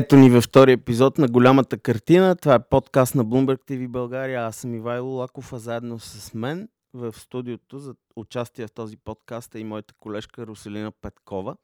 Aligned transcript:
Ето 0.00 0.16
ни 0.16 0.30
във 0.30 0.44
втори 0.44 0.72
епизод 0.72 1.18
на 1.18 1.28
Голямата 1.28 1.78
картина. 1.78 2.36
Това 2.36 2.54
е 2.54 2.68
подкаст 2.70 3.14
на 3.14 3.24
Bloomberg 3.24 3.58
TV 3.70 3.88
България. 3.88 4.46
Аз 4.46 4.56
съм 4.56 4.74
Ивайло 4.74 5.08
Лаков, 5.08 5.52
а 5.52 5.58
заедно 5.58 5.98
с 5.98 6.34
мен 6.34 6.68
в 6.94 7.12
студиото 7.12 7.78
за 7.78 7.94
участие 8.16 8.66
в 8.66 8.72
този 8.72 8.96
подкаст 8.96 9.54
е 9.54 9.58
и 9.58 9.64
моята 9.64 9.94
колежка 10.00 10.46
Руселина 10.46 10.92
Петкова. 10.92 11.56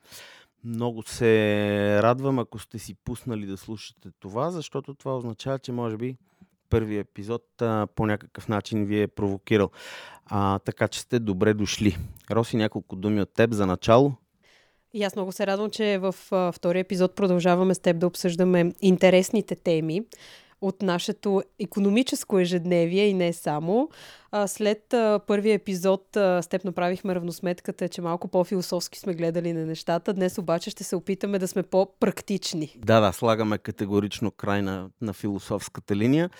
Много 0.64 1.02
се 1.02 2.02
радвам, 2.02 2.38
ако 2.38 2.58
сте 2.58 2.78
си 2.78 2.94
пуснали 2.94 3.46
да 3.46 3.56
слушате 3.56 4.08
това, 4.20 4.50
защото 4.50 4.94
това 4.94 5.16
означава, 5.16 5.58
че 5.58 5.72
може 5.72 5.96
би 5.96 6.16
първият 6.70 7.08
епизод 7.08 7.62
а, 7.62 7.86
по 7.94 8.06
някакъв 8.06 8.48
начин 8.48 8.84
ви 8.84 9.02
е 9.02 9.08
провокирал. 9.08 9.70
А, 10.26 10.58
така 10.58 10.88
че 10.88 11.00
сте 11.00 11.18
добре 11.18 11.54
дошли. 11.54 11.98
Роси, 12.30 12.56
няколко 12.56 12.96
думи 12.96 13.20
от 13.20 13.34
теб 13.34 13.52
за 13.52 13.66
начало. 13.66 14.14
И 14.96 15.02
аз 15.02 15.16
много 15.16 15.32
се 15.32 15.46
радвам, 15.46 15.70
че 15.70 15.98
в 15.98 16.14
втория 16.52 16.80
епизод 16.80 17.14
продължаваме 17.14 17.74
с 17.74 17.78
теб 17.78 17.98
да 17.98 18.06
обсъждаме 18.06 18.72
интересните 18.80 19.54
теми 19.56 20.02
от 20.60 20.82
нашето 20.82 21.42
економическо 21.58 22.38
ежедневие 22.38 23.06
и 23.06 23.14
не 23.14 23.32
само. 23.32 23.88
След 24.46 24.94
първия 25.26 25.54
епизод 25.54 26.06
с 26.12 26.46
теб 26.50 26.64
направихме 26.64 27.14
равносметката, 27.14 27.88
че 27.88 28.02
малко 28.02 28.28
по-философски 28.28 28.98
сме 28.98 29.14
гледали 29.14 29.52
на 29.52 29.66
нещата. 29.66 30.12
Днес 30.12 30.38
обаче 30.38 30.70
ще 30.70 30.84
се 30.84 30.96
опитаме 30.96 31.38
да 31.38 31.48
сме 31.48 31.62
по-практични. 31.62 32.76
Да, 32.78 33.00
да, 33.00 33.12
слагаме 33.12 33.58
категорично 33.58 34.30
край 34.30 34.62
на, 34.62 34.90
на 35.00 35.12
философската 35.12 35.96
линия. 35.96 36.30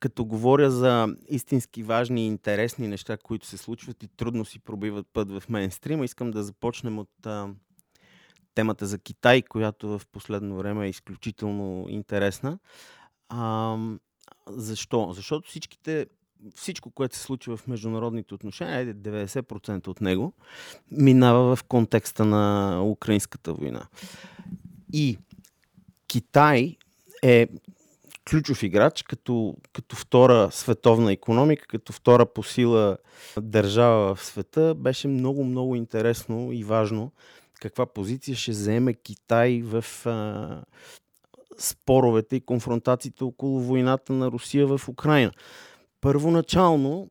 Като 0.00 0.24
говоря 0.24 0.70
за 0.70 1.08
истински 1.28 1.82
важни 1.82 2.24
и 2.24 2.26
интересни 2.26 2.88
неща, 2.88 3.16
които 3.16 3.46
се 3.46 3.56
случват 3.56 4.02
и 4.02 4.08
трудно 4.16 4.44
си 4.44 4.58
пробиват 4.58 5.06
път 5.12 5.30
в 5.30 5.42
мейнстрима, 5.48 6.04
искам 6.04 6.30
да 6.30 6.42
започнем 6.42 6.98
от 6.98 7.26
а, 7.26 7.48
темата 8.54 8.86
за 8.86 8.98
Китай, 8.98 9.42
която 9.42 9.88
в 9.88 10.02
последно 10.12 10.56
време 10.56 10.86
е 10.86 10.90
изключително 10.90 11.86
интересна. 11.88 12.58
А, 13.28 13.76
защо? 14.48 15.12
Защото 15.12 15.48
всичките, 15.48 16.06
всичко, 16.54 16.90
което 16.90 17.16
се 17.16 17.22
случва 17.22 17.56
в 17.56 17.66
международните 17.66 18.34
отношения, 18.34 18.94
90% 18.94 19.88
от 19.88 20.00
него, 20.00 20.32
минава 20.90 21.56
в 21.56 21.64
контекста 21.64 22.24
на 22.24 22.80
украинската 22.84 23.52
война. 23.52 23.86
И 24.92 25.18
Китай 26.06 26.76
е 27.22 27.48
ключов 28.30 28.62
играч, 28.62 29.02
като, 29.02 29.56
като 29.72 29.96
втора 29.96 30.48
световна 30.52 31.12
економика, 31.12 31.66
като 31.66 31.92
втора 31.92 32.26
по 32.26 32.42
сила 32.42 32.96
държава 33.40 34.14
в 34.14 34.24
света, 34.24 34.74
беше 34.74 35.08
много, 35.08 35.44
много 35.44 35.76
интересно 35.76 36.52
и 36.52 36.64
важно 36.64 37.12
каква 37.68 37.86
позиция 37.86 38.36
ще 38.36 38.52
заеме 38.52 38.94
Китай 38.94 39.62
в 39.64 39.84
а, 40.06 40.62
споровете 41.58 42.36
и 42.36 42.40
конфронтациите 42.40 43.24
около 43.24 43.60
войната 43.60 44.12
на 44.12 44.30
Русия 44.30 44.66
в 44.66 44.88
Украина. 44.88 45.32
Първоначално, 46.00 47.10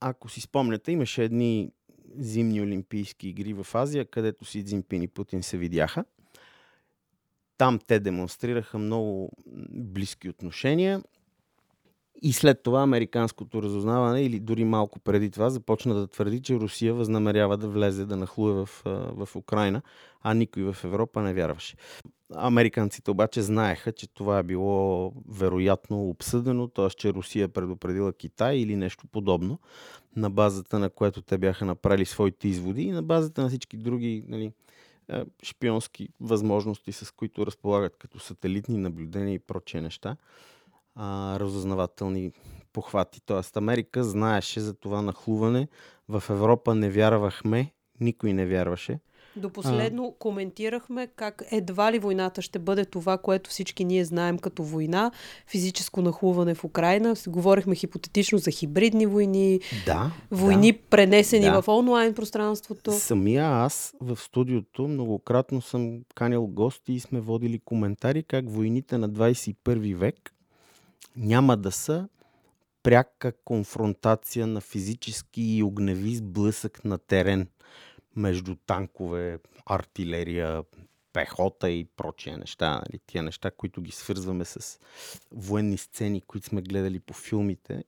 ако 0.00 0.28
си 0.28 0.40
спомняте, 0.40 0.92
имаше 0.92 1.24
едни 1.24 1.72
зимни 2.18 2.60
олимпийски 2.60 3.28
игри 3.28 3.52
в 3.52 3.66
Азия, 3.74 4.04
където 4.04 4.44
си 4.44 4.64
Цзинпин 4.64 5.02
и 5.02 5.08
Путин 5.08 5.42
се 5.42 5.58
видяха. 5.58 6.04
Там 7.58 7.78
те 7.86 8.00
демонстрираха 8.00 8.78
много 8.78 9.32
близки 9.70 10.28
отношения. 10.28 11.02
И 12.22 12.32
след 12.32 12.62
това 12.62 12.82
американското 12.82 13.62
разузнаване, 13.62 14.22
или 14.22 14.40
дори 14.40 14.64
малко 14.64 15.00
преди 15.00 15.30
това, 15.30 15.50
започна 15.50 15.94
да 15.94 16.06
твърди, 16.06 16.42
че 16.42 16.54
Русия 16.54 16.94
възнамерява 16.94 17.56
да 17.56 17.68
влезе, 17.68 18.06
да 18.06 18.16
нахлуе 18.16 18.52
в, 18.52 18.68
в 18.84 19.28
Украина, 19.36 19.82
а 20.22 20.34
никой 20.34 20.62
в 20.72 20.84
Европа 20.84 21.22
не 21.22 21.34
вярваше. 21.34 21.76
Американците 22.34 23.10
обаче 23.10 23.42
знаеха, 23.42 23.92
че 23.92 24.08
това 24.14 24.38
е 24.38 24.42
било 24.42 25.12
вероятно 25.28 26.08
обсъдено, 26.08 26.68
т.е. 26.68 26.88
че 26.88 27.12
Русия 27.12 27.44
е 27.44 27.48
предупредила 27.48 28.12
Китай 28.12 28.56
или 28.56 28.76
нещо 28.76 29.06
подобно, 29.12 29.58
на 30.16 30.30
базата 30.30 30.78
на 30.78 30.90
което 30.90 31.22
те 31.22 31.38
бяха 31.38 31.64
направили 31.64 32.04
своите 32.04 32.48
изводи 32.48 32.82
и 32.82 32.92
на 32.92 33.02
базата 33.02 33.42
на 33.42 33.48
всички 33.48 33.76
други 33.76 34.24
нали, 34.28 34.52
шпионски 35.42 36.08
възможности, 36.20 36.92
с 36.92 37.10
които 37.10 37.46
разполагат 37.46 37.96
като 37.96 38.18
сателитни 38.18 38.78
наблюдения 38.78 39.34
и 39.34 39.38
прочие 39.38 39.80
неща 39.80 40.16
а, 41.00 41.40
разузнавателни 41.40 42.32
похвати. 42.72 43.20
Тоест 43.26 43.56
Америка 43.56 44.04
знаеше 44.04 44.60
за 44.60 44.74
това 44.74 45.02
нахлуване. 45.02 45.68
В 46.08 46.22
Европа 46.30 46.74
не 46.74 46.90
вярвахме, 46.90 47.72
никой 48.00 48.32
не 48.32 48.46
вярваше. 48.46 48.98
До 49.36 49.50
последно 49.50 50.06
а... 50.06 50.18
коментирахме 50.18 51.06
как 51.06 51.42
едва 51.50 51.92
ли 51.92 51.98
войната 51.98 52.42
ще 52.42 52.58
бъде 52.58 52.84
това, 52.84 53.18
което 53.18 53.50
всички 53.50 53.84
ние 53.84 54.04
знаем 54.04 54.38
като 54.38 54.62
война, 54.62 55.10
физическо 55.46 56.02
нахлуване 56.02 56.54
в 56.54 56.64
Украина. 56.64 57.14
Говорихме 57.28 57.74
хипотетично 57.74 58.38
за 58.38 58.50
хибридни 58.50 59.06
войни, 59.06 59.60
да, 59.86 60.10
войни 60.30 60.72
да, 60.72 60.78
пренесени 60.90 61.44
да. 61.44 61.62
в 61.62 61.68
онлайн 61.68 62.14
пространството. 62.14 62.92
Самия 62.92 63.46
аз 63.46 63.94
в 64.00 64.16
студиото 64.16 64.88
многократно 64.88 65.62
съм 65.62 66.00
канил 66.14 66.46
гости 66.46 66.92
и 66.92 67.00
сме 67.00 67.20
водили 67.20 67.58
коментари 67.64 68.22
как 68.22 68.50
войните 68.50 68.98
на 68.98 69.10
21 69.10 69.96
век 69.96 70.34
няма 71.16 71.56
да 71.56 71.72
са 71.72 72.08
пряка 72.82 73.32
конфронтация 73.44 74.46
на 74.46 74.60
физически 74.60 75.42
и 75.42 75.62
огневи 75.62 76.14
сблъсък 76.14 76.84
на 76.84 76.98
терен 76.98 77.48
между 78.16 78.56
танкове, 78.66 79.38
артилерия, 79.66 80.62
пехота 81.12 81.70
и 81.70 81.84
прочие 81.96 82.36
неща. 82.36 82.70
Нали? 82.74 83.00
Тия 83.06 83.22
неща, 83.22 83.50
които 83.50 83.82
ги 83.82 83.90
свързваме 83.90 84.44
с 84.44 84.78
военни 85.32 85.78
сцени, 85.78 86.20
които 86.20 86.46
сме 86.46 86.62
гледали 86.62 87.00
по 87.00 87.14
филмите, 87.14 87.84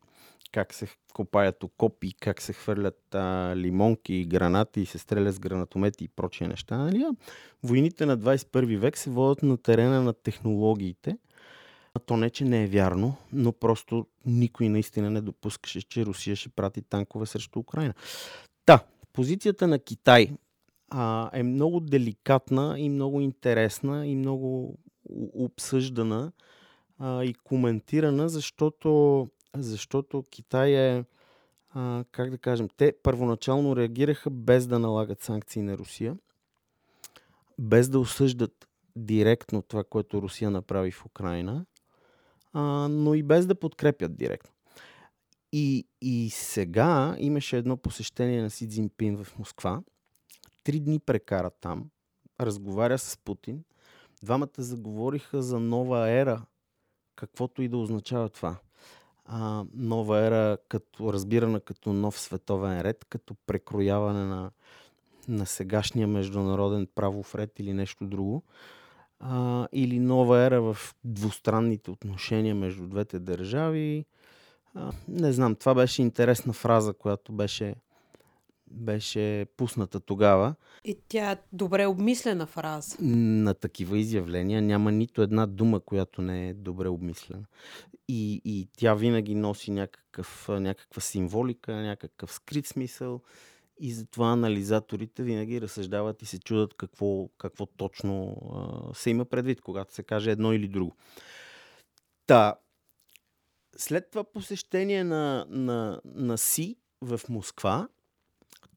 как 0.52 0.74
се 0.74 0.88
копаят 1.14 1.62
окопи, 1.62 2.12
как 2.20 2.42
се 2.42 2.52
хвърлят 2.52 3.14
а, 3.14 3.52
лимонки 3.56 4.24
гранати 4.24 4.80
и 4.80 4.86
се 4.86 4.98
стрелят 4.98 5.34
с 5.34 5.38
гранатомети 5.38 6.04
и 6.04 6.08
прочие 6.08 6.48
неща. 6.48 6.76
Нали? 6.76 7.06
Войните 7.62 8.06
на 8.06 8.18
21 8.18 8.78
век 8.78 8.98
се 8.98 9.10
водят 9.10 9.42
на 9.42 9.56
терена 9.56 10.02
на 10.02 10.12
технологиите– 10.12 11.18
то 12.00 12.16
не, 12.16 12.30
че 12.30 12.44
не 12.44 12.64
е 12.64 12.66
вярно, 12.66 13.16
но 13.32 13.53
просто 13.53 14.06
никой 14.26 14.69
наистина 14.69 15.10
не 15.10 15.20
допускаше, 15.20 15.82
че 15.82 16.06
Русия 16.06 16.36
ще 16.36 16.48
прати 16.48 16.82
танкове 16.82 17.26
срещу 17.26 17.58
Украина. 17.58 17.94
Та, 18.66 18.84
позицията 19.12 19.66
на 19.66 19.78
Китай 19.78 20.31
а, 20.88 21.31
е 21.32 21.42
много 21.42 21.81
деликатна 21.81 22.75
и 22.78 22.88
много 22.88 23.20
интересна 23.20 24.06
и 24.06 24.16
много 24.16 24.78
обсъждана 25.34 26.32
а, 26.98 27.25
и 27.25 27.34
коментирана, 27.34 28.28
защото, 28.28 29.28
защото 29.56 30.25
Китай 30.31 30.72
е, 30.75 31.04
а, 31.70 32.04
как 32.12 32.31
да 32.31 32.38
кажем, 32.38 32.69
те 32.76 32.94
първоначално 33.02 33.76
реагираха 33.76 34.31
без 34.31 34.66
да 34.66 34.78
налагат 34.78 35.22
санкции 35.22 35.62
на 35.62 35.78
Русия, 35.78 36.16
без 37.58 37.88
да 37.88 37.98
осъждат 37.98 38.69
директно 38.97 39.62
това, 39.62 39.84
което 39.84 40.22
Русия 40.22 40.50
направи 40.50 40.91
в 40.91 41.06
Украина 41.06 41.64
а, 42.52 42.88
но 42.88 43.14
и 43.14 43.22
без 43.22 43.46
да 43.46 43.54
подкрепят 43.54 44.16
директно. 44.16 44.50
И, 45.52 45.86
и 46.00 46.30
сега 46.30 47.16
имаше 47.18 47.56
едно 47.56 47.76
посещение 47.76 48.42
на 48.42 48.50
Си 48.50 48.68
Цзинпин 48.68 49.24
в 49.24 49.38
Москва. 49.38 49.82
Три 50.64 50.80
дни 50.80 50.98
прекара 50.98 51.50
там, 51.50 51.90
разговаря 52.40 52.98
с 52.98 53.18
Путин. 53.24 53.64
Двамата 54.22 54.48
заговориха 54.58 55.42
за 55.42 55.60
нова 55.60 56.10
ера, 56.10 56.42
каквото 57.16 57.62
и 57.62 57.68
да 57.68 57.76
означава 57.76 58.28
това. 58.28 58.56
А, 59.24 59.64
нова 59.74 60.26
ера, 60.26 60.58
като, 60.69 61.12
разбирана 61.12 61.60
като 61.60 61.92
нов 61.92 62.20
световен 62.20 62.81
ред, 62.81 63.04
като 63.04 63.34
прекрояване 63.46 64.25
на, 64.25 64.50
на 65.28 65.46
сегашния 65.46 66.08
международен 66.08 66.88
правов 66.94 67.34
ред 67.34 67.58
или 67.58 67.72
нещо 67.72 68.06
друго 68.06 68.43
а, 69.22 69.69
или 69.72 69.98
нова 69.98 70.40
ера 70.40 70.62
в 70.62 70.94
двустранните 71.04 71.90
отношения 71.90 72.54
между 72.54 72.86
двете 72.86 73.19
държави. 73.19 74.04
А, 74.74 74.92
не 75.08 75.32
знам, 75.32 75.54
това 75.54 75.74
беше 75.74 76.02
интересна 76.02 76.52
фраза, 76.52 76.92
която 76.92 77.32
беше, 77.32 77.74
беше 78.70 79.46
пусната 79.56 80.00
тогава. 80.00 80.54
И 80.84 80.98
тя 81.08 81.32
е 81.32 81.36
добре 81.52 81.86
обмислена 81.86 82.46
фраза. 82.46 82.96
На 83.00 83.54
такива 83.54 83.98
изявления 83.98 84.62
няма 84.62 84.92
нито 84.92 85.22
една 85.22 85.46
дума, 85.46 85.80
която 85.80 86.22
не 86.22 86.48
е 86.48 86.54
добре 86.54 86.88
обмислена. 86.88 87.44
И, 88.08 88.42
и 88.44 88.68
тя 88.76 88.94
винаги 88.94 89.34
носи 89.34 89.70
някакъв, 89.70 90.48
някаква 90.48 91.02
символика, 91.02 91.75
някакъв 91.75 92.32
скрит 92.32 92.66
смисъл. 92.66 93.20
И 93.84 93.93
затова 93.93 94.32
анализаторите 94.32 95.23
винаги 95.23 95.61
разсъждават 95.61 96.23
и 96.23 96.26
се 96.26 96.40
чудат 96.40 96.75
какво, 96.75 97.29
какво 97.29 97.67
точно 97.67 98.37
а, 98.90 98.94
се 98.94 99.11
има 99.11 99.25
предвид, 99.25 99.61
когато 99.61 99.94
се 99.94 100.02
каже 100.02 100.31
едно 100.31 100.52
или 100.52 100.69
друго. 100.69 100.96
Та, 102.26 102.55
след 103.76 104.11
това 104.11 104.25
посещение 104.25 105.05
на, 105.05 105.46
на, 105.49 106.00
на 106.05 106.38
Си 106.38 106.76
в 107.00 107.20
Москва, 107.29 107.88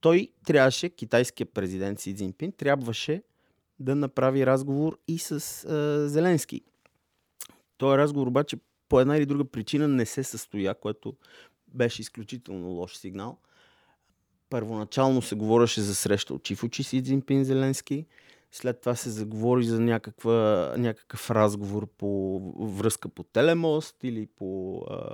той 0.02 0.31
трябваше, 0.46 0.90
китайският 0.90 1.54
президент 1.54 2.00
Си 2.00 2.16
Цзинпин, 2.16 2.51
трябваше 2.51 3.24
да 3.80 3.96
направи 3.96 4.46
разговор 4.46 5.00
и 5.08 5.19
с 5.19 5.31
а, 5.31 6.10
Зеленски. 6.10 6.62
Този 7.78 7.98
разговор 7.98 8.28
обаче 8.28 8.58
по 8.90 9.00
една 9.00 9.18
или 9.18 9.25
друга 9.25 9.46
причина 9.46 9.88
не 9.88 10.06
се 10.06 10.24
състоя, 10.24 10.75
което 10.75 11.16
беше 11.68 12.01
изключително 12.01 12.68
лош 12.68 12.98
сигнал. 12.98 13.38
Първоначално 14.50 15.21
се 15.21 15.36
говореше 15.36 15.81
за 15.81 15.95
среща 15.95 16.33
от 16.33 16.44
Чифочи 16.44 16.83
си 16.83 17.03
Цзинпин 17.03 17.44
Зеленски. 17.44 18.06
След 18.51 18.80
това 18.80 18.95
се 18.95 19.09
заговори 19.09 19.63
за 19.63 19.80
някаква, 19.80 20.74
някакъв 20.77 21.31
разговор 21.31 21.88
по 21.97 22.39
връзка 22.59 23.09
по 23.09 23.24
телемост 23.24 23.95
или 24.03 24.27
по 24.38 24.81
а, 24.89 25.09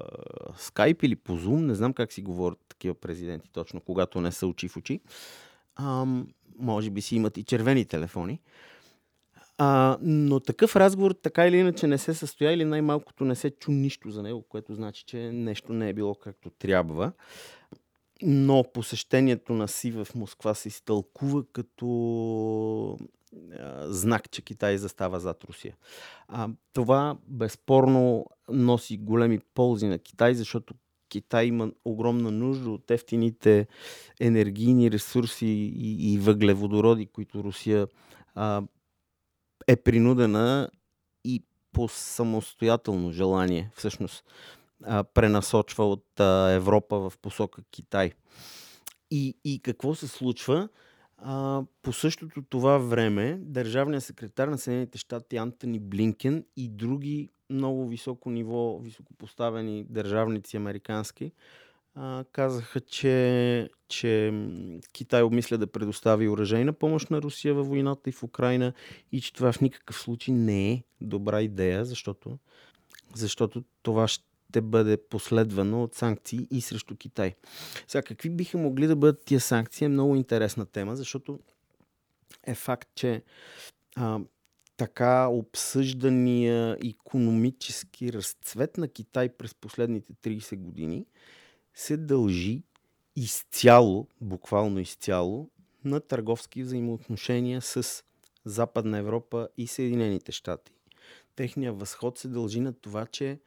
скайп 0.57 1.04
или 1.04 1.16
по 1.16 1.36
зум. 1.36 1.66
Не 1.66 1.75
знам 1.75 1.94
как 1.94 2.13
си 2.13 2.22
говорят 2.22 2.60
такива 2.69 2.95
президенти 2.95 3.50
точно, 3.51 3.81
когато 3.81 4.22
не 4.22 4.31
са 4.31 4.48
очи 4.48 4.68
в 4.68 4.78
очи. 4.78 5.00
А, 5.75 6.06
може 6.60 6.89
би 6.89 7.01
си 7.01 7.16
имат 7.16 7.38
и 7.38 7.44
червени 7.44 7.86
телефони. 7.86 8.39
А, 9.57 9.98
но 10.01 10.39
такъв 10.39 10.75
разговор 10.75 11.12
така 11.12 11.48
или 11.48 11.57
иначе 11.57 11.88
не 11.88 11.98
се 11.98 12.13
състоя 12.13 12.51
или 12.51 12.66
най-малкото 12.66 13.25
не 13.25 13.36
се 13.36 13.50
чу 13.50 13.72
нищо 13.72 14.10
за 14.10 14.24
него, 14.24 14.42
което 14.42 14.74
значи, 14.74 15.04
че 15.06 15.18
нещо 15.18 15.74
не 15.74 15.89
е 15.89 15.94
било 15.94 16.16
както 16.16 16.50
трябва. 16.50 17.12
Но 18.24 18.66
посещението 18.74 19.54
на 19.54 19.68
Си 19.68 19.92
в 19.92 20.08
Москва 20.16 20.54
се 20.54 20.68
изтълкува 20.68 21.44
като 21.54 22.98
знак, 23.82 24.32
че 24.32 24.42
Китай 24.42 24.78
застава 24.78 25.20
зад 25.20 25.44
Русия. 25.44 25.76
А, 26.28 26.50
това 26.74 27.18
безспорно 27.28 28.26
носи 28.50 28.98
големи 28.98 29.40
ползи 29.54 29.88
на 29.88 30.00
Китай, 30.00 30.34
защото 30.34 30.74
Китай 31.10 31.46
има 31.46 31.72
огромна 31.86 32.32
нужда 32.32 32.70
от 32.70 32.92
ефтините 32.92 33.68
енергийни 34.20 34.92
ресурси 34.92 35.46
и, 35.76 36.14
и 36.14 36.18
въглеводороди, 36.18 37.06
които 37.06 37.44
Русия 37.44 37.88
а, 38.36 38.62
е 39.68 39.76
принудена 39.76 40.70
и 41.24 41.44
по 41.72 41.88
самостоятелно 41.88 43.12
желание 43.12 43.72
всъщност 43.76 44.24
а, 44.83 45.04
пренасочва 45.04 45.89
от 45.89 46.19
а, 46.19 46.50
Европа 46.50 47.10
в 47.10 47.13
посока 47.22 47.62
Китай. 47.72 48.12
И, 49.12 49.36
и 49.44 49.60
какво 49.60 49.95
се 49.95 50.07
случва? 50.07 50.69
А, 51.18 51.63
по 51.81 51.94
същото 51.94 52.42
това 52.42 52.78
време 52.78 53.38
държавният 53.42 54.04
секретар 54.04 54.48
на 54.48 54.57
Съединените 54.57 54.98
щати 54.98 55.38
Антони 55.38 55.80
Блинкен 55.80 56.45
и 56.57 56.69
други 56.69 57.30
много 57.50 57.88
високо 57.88 58.30
ниво, 58.30 58.80
високопоставени 58.80 59.86
държавници 59.89 60.57
американски 60.57 61.31
а, 61.95 62.25
казаха, 62.31 62.80
че, 62.80 63.69
че 63.88 64.34
Китай 64.94 65.22
обмисля 65.22 65.57
да 65.57 65.68
предостави 65.68 66.30
оръжейна 66.30 66.74
помощ 66.74 67.10
на 67.10 67.22
Русия 67.22 67.54
във 67.54 67.68
войната 67.68 68.10
и 68.10 68.13
в 68.13 68.24
Украина 68.24 68.74
и 69.12 69.22
че 69.22 69.34
това 69.34 69.51
в 69.51 69.62
никакъв 69.62 70.00
случай 70.00 70.34
не 70.34 70.72
е 70.72 70.84
добра 71.01 71.42
идея, 71.42 71.86
защото, 71.86 72.38
защото 73.16 73.63
това 73.81 74.07
ще 74.07 74.25
бъде 74.62 74.98
последвано 74.98 75.83
от 75.83 75.95
санкции 75.95 76.48
и 76.51 76.62
срещу 76.62 76.95
Китай. 76.95 77.36
Сега, 77.88 78.01
какви 78.01 78.30
биха 78.30 78.57
могли 78.57 78.88
да 78.88 78.95
бъдат 78.95 79.24
тия 79.25 79.39
санкции 79.39 79.86
е 79.86 79.89
много 79.89 80.15
интересна 80.15 80.65
тема, 80.65 80.95
защото 80.95 81.39
е 82.44 82.56
факт, 82.56 82.89
че 82.95 83.24
а, 83.95 84.19
така 84.77 85.27
обсъждания 85.27 86.77
економически 86.86 88.13
разцвет 88.13 88.77
на 88.77 88.88
Китай 88.88 89.30
през 89.30 89.56
последните 89.56 90.13
30 90.13 90.57
години– 90.57 91.06
се 91.74 91.98
дължи 91.98 92.63
изцяло, 93.15 94.07
буквално 94.21 94.80
изцяло, 94.80 95.50
на 95.86 96.00
търговски 96.00 96.63
взаимоотношения 96.63 97.62
с 97.62 98.03
Западна 98.45 98.98
Европа 98.98 99.48
и 99.57 99.68
Съединените 99.68 100.31
щати. 100.31 100.71
Техният 101.36 101.80
възход 101.80 102.18
се 102.18 102.27
дължи 102.27 102.59
на 102.59 102.74
това, 102.74 103.06
че 103.06 103.39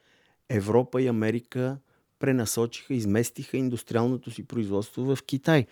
Европа 0.48 1.02
и 1.02 1.06
Америка 1.06 1.78
пренасочиха, 2.18 2.94
изместиха 2.94 3.56
индустриалното 3.56 4.30
си 4.30 4.46
производство 4.46 5.16
в 5.16 5.22
Китай. 5.26 5.66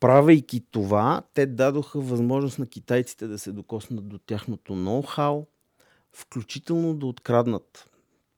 Правейки 0.00 0.60
това, 0.70 1.22
те 1.34 1.46
дадоха 1.46 2.00
възможност 2.00 2.58
на 2.58 2.66
китайците 2.66 3.26
да 3.26 3.38
се 3.38 3.52
докоснат 3.52 4.08
до 4.08 4.18
тяхното 4.18 4.72
ноу-хау, 4.72 5.46
включително 6.12 6.94
да 6.94 7.06
откраднат 7.06 7.90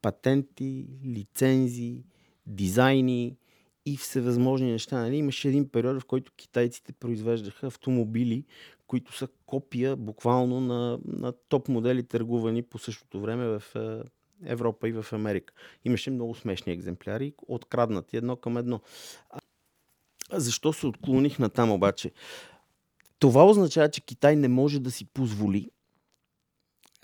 патенти, 0.02 0.86
лицензии, 1.04 2.04
дизайни 2.46 3.36
и 3.86 3.96
всевъзможни 3.96 4.70
неща. 4.70 5.00
Нали? 5.00 5.16
Имаше 5.16 5.48
един 5.48 5.68
период, 5.68 6.00
в 6.00 6.04
който 6.04 6.32
китайците 6.36 6.92
произвеждаха 6.92 7.66
автомобили, 7.66 8.44
които 8.86 9.16
са 9.16 9.28
копия 9.46 9.96
буквално 9.96 10.60
на, 10.60 10.98
на 11.04 11.32
топ 11.48 11.68
модели, 11.68 12.02
търгувани 12.02 12.62
по 12.62 12.78
същото 12.78 13.20
време 13.20 13.46
в 13.46 13.62
Европа 14.44 14.88
и 14.88 14.92
в 14.92 15.06
Америка. 15.12 15.54
Имаше 15.84 16.10
много 16.10 16.34
смешни 16.34 16.72
екземпляри, 16.72 17.34
откраднати 17.48 18.16
едно 18.16 18.36
към 18.36 18.56
едно. 18.56 18.80
Защо 20.32 20.72
се 20.72 20.86
отклоних 20.86 21.38
на 21.38 21.48
там 21.48 21.70
обаче? 21.70 22.10
Това 23.18 23.46
означава, 23.46 23.90
че 23.90 24.00
Китай 24.00 24.36
не 24.36 24.48
може 24.48 24.80
да 24.80 24.90
си 24.90 25.04
позволи 25.04 25.70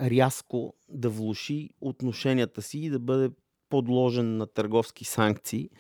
рязко 0.00 0.75
да 0.88 1.11
влуши 1.11 1.70
отношенията 1.81 2.62
си 2.62 2.79
и 2.79 2.90
да 2.90 2.99
бъде 2.99 3.31
подложен 3.69 4.37
на 4.37 4.46
търговски 4.46 5.05
санкции 5.05 5.70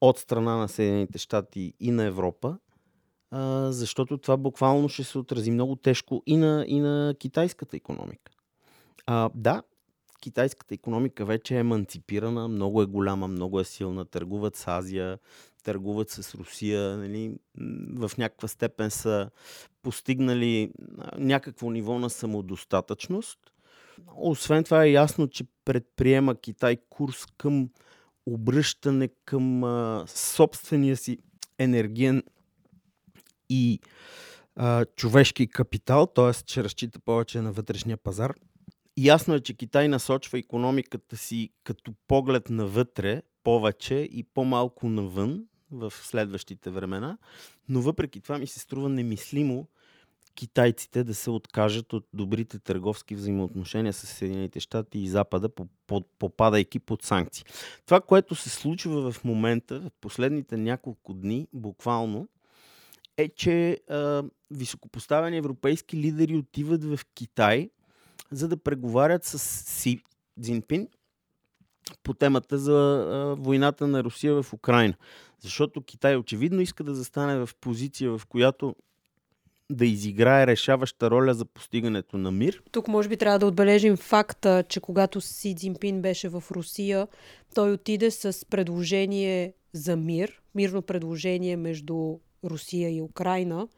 от 0.00 0.18
страна 0.18 0.56
на 0.56 0.68
Съединените 0.68 1.18
щати 1.18 1.74
и 1.80 1.90
на 1.90 2.04
Европа, 2.04 2.58
защото 3.68 4.18
това 4.18 4.36
буквално 4.36 4.88
ще 4.88 5.04
се 5.04 5.18
отрази 5.18 5.50
много 5.50 5.76
тежко 5.76 6.22
и 6.26 6.36
на, 6.36 6.64
и 6.68 6.80
на 6.80 7.14
китайската 7.18 7.76
економика. 7.76 8.32
А, 9.06 9.30
да, 9.34 9.62
китайската 10.20 10.74
економика 10.74 11.24
вече 11.24 11.56
е 11.56 11.58
еманципирана, 11.58 12.48
много 12.48 12.82
е 12.82 12.86
голяма, 12.86 13.28
много 13.28 13.60
е 13.60 13.64
силна, 13.64 14.04
търгуват 14.04 14.56
с 14.56 14.68
Азия, 14.68 15.18
търгуват 15.64 16.10
с 16.10 16.34
Русия, 16.34 16.96
нали, 16.96 17.34
в 17.96 18.10
някаква 18.18 18.48
степен 18.48 18.90
са 18.90 19.30
постигнали 19.82 20.72
някакво 21.18 21.70
ниво 21.70 21.98
на 21.98 22.10
самодостатъчност– 22.10 23.38
освен 24.16 24.64
това 24.64 24.84
е 24.84 24.90
ясно, 24.90 25.28
че 25.28 25.44
предприема 25.64 26.34
Китай 26.34 26.76
курс 26.90 27.26
към 27.38 27.70
обръщане 28.26 29.08
към 29.24 29.64
а, 29.64 30.04
собствения 30.06 30.96
си 30.96 31.18
енергиен 31.58 32.22
и 33.48 33.80
а, 34.56 34.84
човешки 34.84 35.48
капитал, 35.48 36.06
т.е. 36.06 36.32
че 36.32 36.64
разчита 36.64 37.00
повече 37.00 37.40
на 37.40 37.52
вътрешния 37.52 37.96
пазар. 37.96 38.34
Ясно 38.96 39.34
е, 39.34 39.40
че 39.40 39.54
Китай 39.54 39.88
насочва 39.88 40.38
економиката 40.38 41.16
си 41.16 41.50
като 41.64 41.94
поглед 42.08 42.50
навътре 42.50 43.22
повече 43.44 43.94
и 43.94 44.22
по-малко 44.22 44.88
навън 44.88 45.44
в 45.70 45.92
следващите 46.02 46.70
времена, 46.70 47.18
но 47.68 47.80
въпреки 47.80 48.20
това 48.20 48.38
ми 48.38 48.46
се 48.46 48.60
струва 48.60 48.88
немислимо 48.88 49.68
китайците 50.34 51.04
да 51.04 51.14
се 51.14 51.30
откажат 51.30 51.92
от 51.92 52.06
добрите 52.12 52.58
търговски 52.58 53.14
взаимоотношения 53.14 53.92
с 53.92 54.06
Съединените 54.06 54.60
щати 54.60 54.98
и 54.98 55.08
Запада, 55.08 55.48
попадайки 56.18 56.78
под 56.78 57.02
санкции. 57.02 57.44
Това, 57.86 58.00
което 58.00 58.34
се 58.34 58.50
случва 58.50 59.12
в 59.12 59.24
момента, 59.24 59.80
в 59.80 59.90
последните 60.00 60.56
няколко 60.56 61.14
дни, 61.14 61.48
буквално, 61.52 62.28
е, 63.16 63.28
че 63.28 63.80
а, 63.90 64.22
високопоставени 64.50 65.36
европейски 65.36 65.96
лидери 65.96 66.36
отиват 66.36 66.84
в 66.84 67.00
Китай, 67.14 67.70
за 68.32 68.48
да 68.48 68.56
преговарят 68.56 69.24
с 69.24 69.38
Си 69.38 70.02
Цзинпин 70.40 70.88
по 72.02 72.14
темата 72.14 72.58
за 72.58 73.06
а, 73.10 73.34
войната 73.42 73.86
на 73.86 74.04
Русия 74.04 74.42
в 74.42 74.52
Украина. 74.52 74.94
Защото 75.40 75.82
Китай 75.82 76.16
очевидно 76.16 76.60
иска 76.60 76.84
да 76.84 76.94
застане 76.94 77.46
в 77.46 77.50
позиция, 77.60 78.18
в 78.18 78.26
която 78.28 78.76
да 79.70 79.86
изиграе 79.86 80.46
решаваща 80.46 81.10
роля 81.10 81.34
за 81.34 81.44
постигането 81.44 82.18
на 82.18 82.32
мир. 82.32 82.62
Тук 82.72 82.88
може 82.88 83.08
би 83.08 83.16
трябва 83.16 83.38
да 83.38 83.46
отбележим 83.46 83.96
факта, 83.96 84.64
че 84.68 84.80
когато 84.80 85.20
Си 85.20 85.56
Цзинпин 85.56 86.02
беше 86.02 86.28
в 86.28 86.44
Русия, 86.50 87.08
той 87.54 87.72
отиде 87.72 88.10
с 88.10 88.46
предложение 88.50 89.54
за 89.72 89.96
мир, 89.96 90.42
мирно 90.54 90.82
предложение 90.82 91.56
между 91.56 92.18
Русия 92.44 92.96
и 92.96 93.02
Украина, 93.02 93.68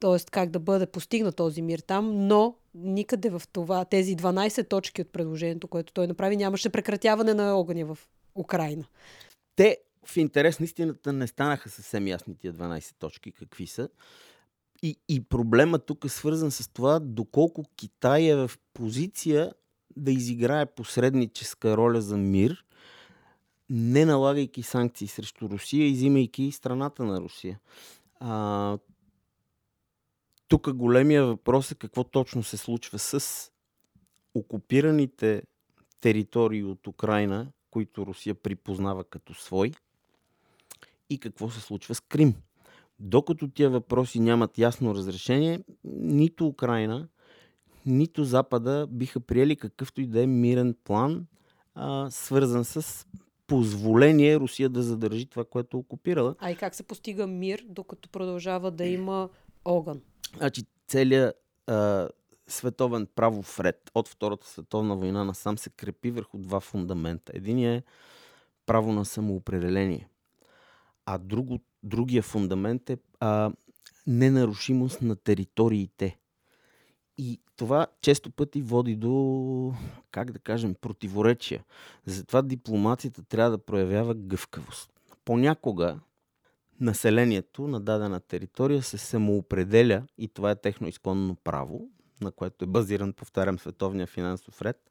т.е. 0.00 0.24
как 0.30 0.50
да 0.50 0.58
бъде 0.58 0.86
постигнат 0.86 1.36
този 1.36 1.62
мир 1.62 1.78
там, 1.78 2.26
но 2.26 2.54
никъде 2.74 3.30
в 3.30 3.42
това, 3.52 3.84
тези 3.84 4.16
12 4.16 4.68
точки 4.68 5.02
от 5.02 5.12
предложението, 5.12 5.68
което 5.68 5.92
той 5.92 6.06
направи, 6.06 6.36
нямаше 6.36 6.70
прекратяване 6.70 7.34
на 7.34 7.54
огъня 7.54 7.86
в 7.86 7.98
Украина. 8.34 8.84
Те 9.56 9.78
в 10.06 10.16
интерес 10.16 10.60
на 10.60 10.64
истината 10.64 11.12
не 11.12 11.26
станаха 11.26 11.68
съвсем 11.68 12.06
ясни 12.06 12.36
тия 12.36 12.54
12 12.54 12.94
точки 12.98 13.32
какви 13.32 13.66
са. 13.66 13.88
И, 14.82 14.96
и 15.08 15.24
проблема 15.24 15.78
тук 15.78 16.04
е 16.04 16.08
свързан 16.08 16.50
с 16.50 16.68
това, 16.72 16.98
доколко 17.00 17.64
Китай 17.76 18.24
е 18.24 18.36
в 18.36 18.50
позиция 18.74 19.52
да 19.96 20.12
изиграе 20.12 20.66
посредническа 20.66 21.76
роля 21.76 22.00
за 22.00 22.16
мир, 22.16 22.64
не 23.70 24.04
налагайки 24.04 24.62
санкции 24.62 25.08
срещу 25.08 25.48
Русия, 25.48 25.86
изимайки 25.86 26.52
страната 26.52 27.04
на 27.04 27.20
Русия. 27.20 27.60
А, 28.20 28.78
тук 30.48 30.72
големия 30.72 31.26
въпрос 31.26 31.70
е 31.70 31.74
какво 31.74 32.04
точно 32.04 32.42
се 32.42 32.56
случва 32.56 32.98
с 32.98 33.50
окупираните 34.34 35.42
територии 36.00 36.64
от 36.64 36.86
Украина, 36.86 37.52
които 37.70 38.06
Русия 38.06 38.34
припознава 38.34 39.04
като 39.04 39.34
свой 39.34 39.72
и 41.10 41.18
какво 41.18 41.50
се 41.50 41.60
случва 41.60 41.94
с 41.94 42.00
Крим. 42.00 42.34
Докато 43.00 43.48
тия 43.48 43.70
въпроси 43.70 44.20
нямат 44.20 44.58
ясно 44.58 44.94
разрешение, 44.94 45.60
нито 45.84 46.46
Украина, 46.46 47.08
нито 47.86 48.24
Запада 48.24 48.86
биха 48.90 49.20
приели 49.20 49.56
какъвто 49.56 50.00
и 50.00 50.06
да 50.06 50.22
е 50.22 50.26
мирен 50.26 50.76
план, 50.84 51.26
а, 51.74 52.10
свързан 52.10 52.64
с 52.64 53.06
позволение 53.46 54.40
Русия 54.40 54.68
да 54.68 54.82
задържи 54.82 55.26
това, 55.26 55.44
което 55.44 55.76
е 55.76 55.80
окупирала. 55.80 56.34
А 56.38 56.50
и 56.50 56.56
как 56.56 56.74
се 56.74 56.82
постига 56.82 57.26
мир, 57.26 57.64
докато 57.68 58.08
продължава 58.08 58.70
да 58.70 58.84
има 58.84 59.28
огън? 59.66 60.00
Значи 60.36 60.64
целият 60.86 61.36
а, 61.66 62.08
световен 62.48 63.06
правов 63.14 63.60
ред 63.60 63.90
от 63.94 64.08
Втората 64.08 64.46
световна 64.46 64.96
война 64.96 65.24
насам 65.24 65.58
се 65.58 65.70
крепи 65.70 66.10
върху 66.10 66.38
два 66.38 66.60
фундамента. 66.60 67.32
Единият 67.34 67.82
е 67.82 67.86
право 68.66 68.92
на 68.92 69.04
самоопределение, 69.04 70.08
а 71.06 71.18
друго, 71.18 71.58
другия 71.82 72.22
фундамент 72.22 72.90
е 72.90 72.98
а, 73.20 73.52
ненарушимост 74.06 75.02
на 75.02 75.16
териториите. 75.16 76.18
И 77.18 77.40
това 77.56 77.86
често 78.00 78.30
пъти 78.30 78.62
води 78.62 78.96
до, 78.96 79.74
как 80.10 80.32
да 80.32 80.38
кажем, 80.38 80.74
противоречия. 80.74 81.64
Затова 82.06 82.42
дипломацията 82.42 83.22
трябва 83.22 83.50
да 83.50 83.58
проявява 83.58 84.14
гъвкавост. 84.14 84.90
Понякога 85.24 85.98
населението 86.80 87.68
на 87.68 87.80
дадена 87.80 88.20
територия 88.20 88.82
се 88.82 88.98
самоопределя 88.98 90.02
и 90.18 90.28
това 90.28 90.50
е 90.50 90.56
техно 90.56 90.88
изконно 90.88 91.34
право, 91.34 91.88
на 92.20 92.32
което 92.32 92.64
е 92.64 92.68
базиран, 92.68 93.12
повтарям, 93.12 93.58
световния 93.58 94.06
финансов 94.06 94.62
ред, 94.62 94.90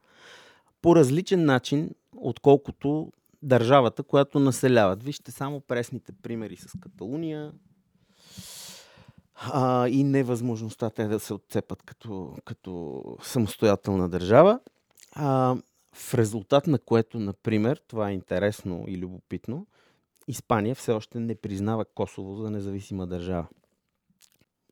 по 0.82 0.96
различен 0.96 1.46
начин, 1.46 1.90
отколкото 2.18 3.12
държавата, 3.44 4.04
която 4.04 4.40
населяват. 4.40 5.04
Вижте 5.04 5.32
само 5.32 5.62
пресните 5.62 6.12
примери 6.12 6.56
с 6.56 6.80
Каталуния 6.80 7.52
а, 9.36 9.88
и 9.88 10.04
невъзможността 10.04 10.90
те 10.90 11.08
да 11.08 11.20
се 11.20 11.34
отцепат 11.34 11.84
като, 11.84 12.36
като 12.46 13.04
самостоятелна 13.22 14.10
държава. 14.10 14.60
А, 15.12 15.56
в 15.94 16.14
резултат 16.14 16.68
на 16.68 16.80
което, 16.80 17.20
например, 17.20 17.82
това 17.88 18.10
е 18.10 18.14
интересно 18.14 18.86
и 18.88 18.98
любопитно, 18.98 19.68
Испания 20.28 20.76
все 20.76 20.92
още 20.92 21.20
не 21.20 21.36
признава 21.36 21.86
Косово 21.86 22.36
за 22.36 22.50
независима 22.50 23.08
държава. 23.08 23.48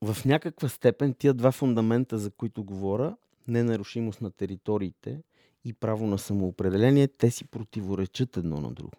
В 0.02 0.26
някаква 0.26 0.70
степен 0.70 1.14
тия 1.14 1.34
два 1.34 1.52
фундамента, 1.52 2.18
за 2.18 2.32
които 2.32 2.64
говоря, 2.64 3.16
ненарушимост 3.48 4.22
на 4.22 4.32
териториите 4.32 5.22
и 5.66 5.74
право 5.74 6.08
на 6.08 6.18
самоопределение, 6.18 7.08
те 7.08 7.32
си 7.32 7.46
противоречат 7.46 8.38
едно 8.38 8.62
на 8.62 8.72
друго. 8.72 8.98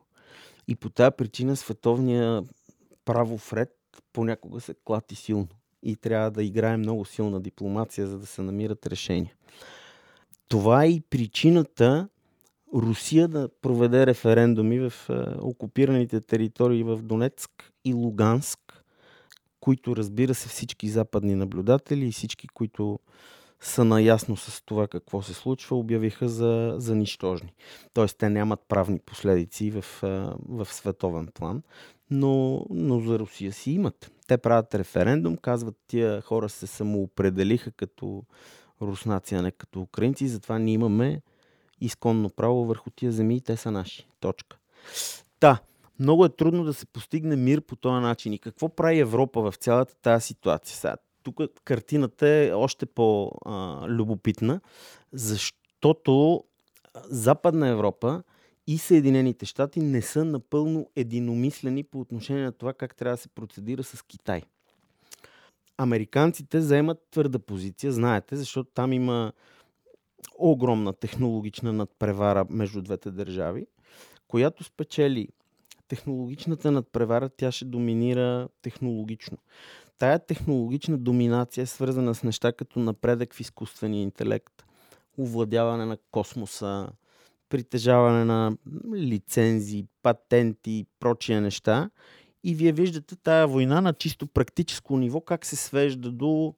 И 0.68 0.76
по 0.76 0.90
тази 0.90 1.16
причина 1.16 1.56
световния 1.56 2.42
правов 3.04 3.52
ред 3.52 3.76
понякога 4.12 4.60
се 4.60 4.74
клати 4.84 5.14
силно. 5.14 5.48
И 5.82 5.96
трябва 5.96 6.30
да 6.30 6.44
играе 6.44 6.76
много 6.76 7.04
силна 7.04 7.40
дипломация, 7.40 8.06
за 8.06 8.18
да 8.18 8.26
се 8.26 8.42
намират 8.42 8.86
решения. 8.86 9.34
Това 10.48 10.84
е 10.84 10.88
и 10.88 11.00
причината 11.00 12.08
Русия 12.74 13.28
да 13.28 13.48
проведе 13.62 14.06
референдуми 14.06 14.90
в 14.90 14.92
е, 15.10 15.12
окупираните 15.40 16.20
територии 16.20 16.82
в 16.82 17.02
Донецк 17.02 17.72
и 17.84 17.94
Луганск, 17.94 18.84
които 19.60 19.96
разбира 19.96 20.34
се 20.34 20.48
всички 20.48 20.88
западни 20.88 21.34
наблюдатели 21.34 22.06
и 22.06 22.12
всички, 22.12 22.48
които 22.48 22.98
са 23.60 23.84
наясно 23.84 24.36
с 24.36 24.62
това 24.64 24.88
какво 24.88 25.22
се 25.22 25.34
случва, 25.34 25.76
обявиха 25.76 26.28
за, 26.28 26.74
за 26.78 26.94
нищожни. 26.94 27.52
Тоест, 27.92 28.18
те 28.18 28.30
нямат 28.30 28.60
правни 28.68 28.98
последици 28.98 29.70
в, 29.70 29.84
е, 30.02 30.06
в 30.48 30.66
световен 30.70 31.28
план, 31.34 31.62
но, 32.10 32.66
но 32.70 33.00
за 33.00 33.18
Русия 33.18 33.52
си 33.52 33.70
имат. 33.70 34.10
Те 34.26 34.38
правят 34.38 34.74
референдум, 34.74 35.36
казват, 35.36 35.76
тия 35.86 36.20
хора 36.20 36.48
се 36.48 36.66
самоопределиха 36.66 37.70
като 37.70 38.22
руснаци, 38.82 39.34
а 39.34 39.42
не 39.42 39.50
като 39.50 39.80
украинци, 39.80 40.28
затова 40.28 40.58
ние 40.58 40.74
имаме 40.74 41.22
изконно 41.80 42.30
право 42.30 42.64
върху 42.64 42.90
тия 42.90 43.12
земи 43.12 43.36
и 43.36 43.40
те 43.40 43.56
са 43.56 43.70
наши. 43.70 44.06
Точка. 44.20 44.58
Та, 45.40 45.58
много 45.98 46.24
е 46.24 46.28
трудно 46.28 46.64
да 46.64 46.74
се 46.74 46.86
постигне 46.86 47.36
мир 47.36 47.60
по 47.60 47.76
този 47.76 48.02
начин. 48.02 48.32
И 48.32 48.38
какво 48.38 48.68
прави 48.68 48.98
Европа 48.98 49.42
в 49.42 49.54
цялата 49.56 49.94
тази 49.94 50.26
ситуация? 50.26 50.76
Сега, 50.76 50.96
тук 51.22 51.40
картината 51.64 52.28
е 52.28 52.52
още 52.52 52.86
по-любопитна, 52.86 54.60
защото 55.12 56.44
Западна 57.04 57.68
Европа 57.68 58.22
и 58.66 58.78
Съединените 58.78 59.46
щати 59.46 59.80
не 59.80 60.02
са 60.02 60.24
напълно 60.24 60.90
единомислени 60.96 61.82
по 61.82 62.00
отношение 62.00 62.44
на 62.44 62.52
това 62.52 62.72
как 62.72 62.96
трябва 62.96 63.16
да 63.16 63.22
се 63.22 63.28
процедира 63.28 63.82
с 63.82 64.02
Китай. 64.02 64.42
Американците 65.78 66.60
заемат 66.60 66.98
твърда 67.10 67.38
позиция, 67.38 67.92
знаете, 67.92 68.36
защото 68.36 68.70
там 68.74 68.92
има 68.92 69.32
огромна 70.38 70.92
технологична 70.92 71.72
надпревара 71.72 72.46
между 72.50 72.82
двете 72.82 73.10
държави, 73.10 73.66
която 74.28 74.64
спечели 74.64 75.28
технологичната 75.88 76.70
надпревара, 76.70 77.28
тя 77.28 77.52
ще 77.52 77.64
доминира 77.64 78.48
технологично. 78.62 79.38
Тая 79.98 80.18
технологична 80.18 80.98
доминация 80.98 81.62
е 81.62 81.66
свързана 81.66 82.14
с 82.14 82.22
неща 82.22 82.52
като 82.52 82.78
напредък 82.78 83.34
в 83.34 83.40
изкуствения 83.40 84.02
интелект, 84.02 84.64
овладяване 85.18 85.84
на 85.84 85.96
космоса, 86.10 86.88
притежаване 87.48 88.24
на 88.24 88.56
лицензи, 88.94 89.86
патенти 90.02 90.70
и 90.70 90.86
прочия 91.00 91.40
неща. 91.40 91.90
И 92.44 92.54
вие 92.54 92.72
виждате 92.72 93.16
тая 93.16 93.46
война 93.46 93.80
на 93.80 93.92
чисто 93.92 94.26
практическо 94.26 94.96
ниво, 94.96 95.20
как 95.20 95.46
се 95.46 95.56
свежда 95.56 96.10
до 96.10 96.54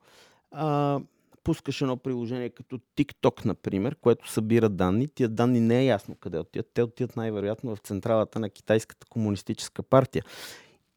а, 0.51 1.01
пускаш 1.47 1.81
едно 1.81 1.97
приложение 1.97 2.51
като 2.51 2.79
TikTok, 2.97 3.45
например, 3.45 3.97
което 3.97 4.33
събира 4.33 4.69
данни. 4.69 5.09
Тия 5.09 5.29
данни 5.29 5.61
не 5.61 5.81
е 5.81 5.85
ясно 5.85 6.15
къде 6.15 6.39
отиват. 6.39 6.71
Те 6.75 6.83
отиват 6.83 7.17
най-вероятно 7.17 7.77
в 7.77 7.79
централата 7.79 8.39
на 8.39 8.51
Китайската 8.51 9.07
комунистическа 9.11 9.83
партия. 9.83 10.25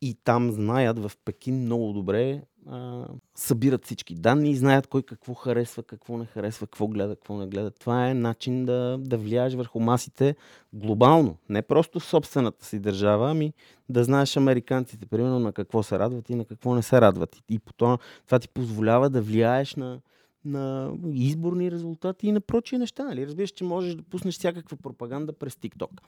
И 0.01 0.17
там 0.23 0.51
знаят 0.51 0.99
в 0.99 1.11
Пекин 1.25 1.61
много 1.61 1.93
добре, 1.93 2.41
а, 2.67 3.05
събират 3.35 3.85
всички 3.85 4.15
данни 4.15 4.51
и 4.51 4.55
знаят 4.55 4.87
кой 4.87 5.03
какво 5.03 5.33
харесва, 5.33 5.83
какво 5.83 6.17
не 6.17 6.25
харесва, 6.25 6.67
какво 6.67 6.87
гледа, 6.87 7.15
какво 7.15 7.37
не 7.37 7.47
гледа. 7.47 7.71
Това 7.71 8.09
е 8.09 8.13
начин 8.13 8.65
да, 8.65 8.97
да 8.99 9.17
влияеш 9.17 9.53
върху 9.53 9.79
масите 9.79 10.35
глобално. 10.73 11.37
Не 11.49 11.61
просто 11.61 11.99
в 11.99 12.05
собствената 12.05 12.65
си 12.65 12.79
държава, 12.79 13.31
ами 13.31 13.53
да 13.89 14.03
знаеш 14.03 14.37
американците, 14.37 15.05
примерно, 15.05 15.39
на 15.39 15.53
какво 15.53 15.83
се 15.83 15.99
радват 15.99 16.29
и 16.29 16.35
на 16.35 16.45
какво 16.45 16.75
не 16.75 16.81
се 16.81 17.01
радват. 17.01 17.37
И 17.49 17.59
по 17.59 17.73
това, 17.73 17.97
това 18.25 18.39
ти 18.39 18.47
позволява 18.47 19.09
да 19.09 19.21
влияеш 19.21 19.75
на, 19.75 19.99
на 20.45 20.93
изборни 21.13 21.71
резултати 21.71 22.27
и 22.27 22.31
на 22.31 22.41
прочие 22.41 22.79
неща. 22.79 23.03
Нали? 23.03 23.25
Разбираш, 23.25 23.51
че 23.51 23.63
можеш 23.63 23.95
да 23.95 24.03
пуснеш 24.03 24.37
всякаква 24.37 24.77
пропаганда 24.77 25.33
през 25.33 25.53
TikTok. 25.55 26.01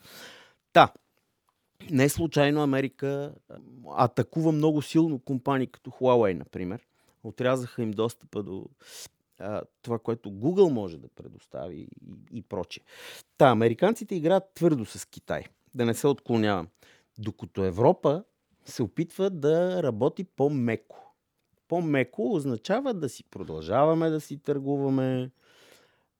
Та, 0.73 0.93
не 1.91 2.09
случайно 2.09 2.63
Америка 2.63 3.33
атакува 3.97 4.51
много 4.51 4.81
силно 4.81 5.19
компании 5.19 5.67
като 5.67 5.89
Huawei, 5.89 6.33
например. 6.33 6.87
Отрязаха 7.23 7.81
им 7.81 7.91
достъпа 7.91 8.43
до 8.43 8.65
а, 9.39 9.61
това, 9.81 9.99
което 9.99 10.31
Google 10.31 10.71
може 10.71 10.97
да 10.97 11.07
предостави 11.07 11.75
и, 11.75 11.87
и 12.37 12.41
прочее. 12.41 12.83
Та, 13.37 13.49
американците 13.49 14.15
играят 14.15 14.43
твърдо 14.53 14.85
с 14.85 15.05
Китай. 15.05 15.43
Да 15.75 15.85
не 15.85 15.93
се 15.93 16.07
отклонявам. 16.07 16.67
Докато 17.19 17.63
Европа 17.63 18.23
се 18.65 18.83
опитва 18.83 19.29
да 19.29 19.83
работи 19.83 20.23
по-меко 20.23 21.10
по-меко 21.71 22.33
означава 22.33 22.93
да 22.93 23.09
си 23.09 23.23
продължаваме 23.23 24.09
да 24.09 24.21
си 24.21 24.37
търгуваме, 24.37 25.31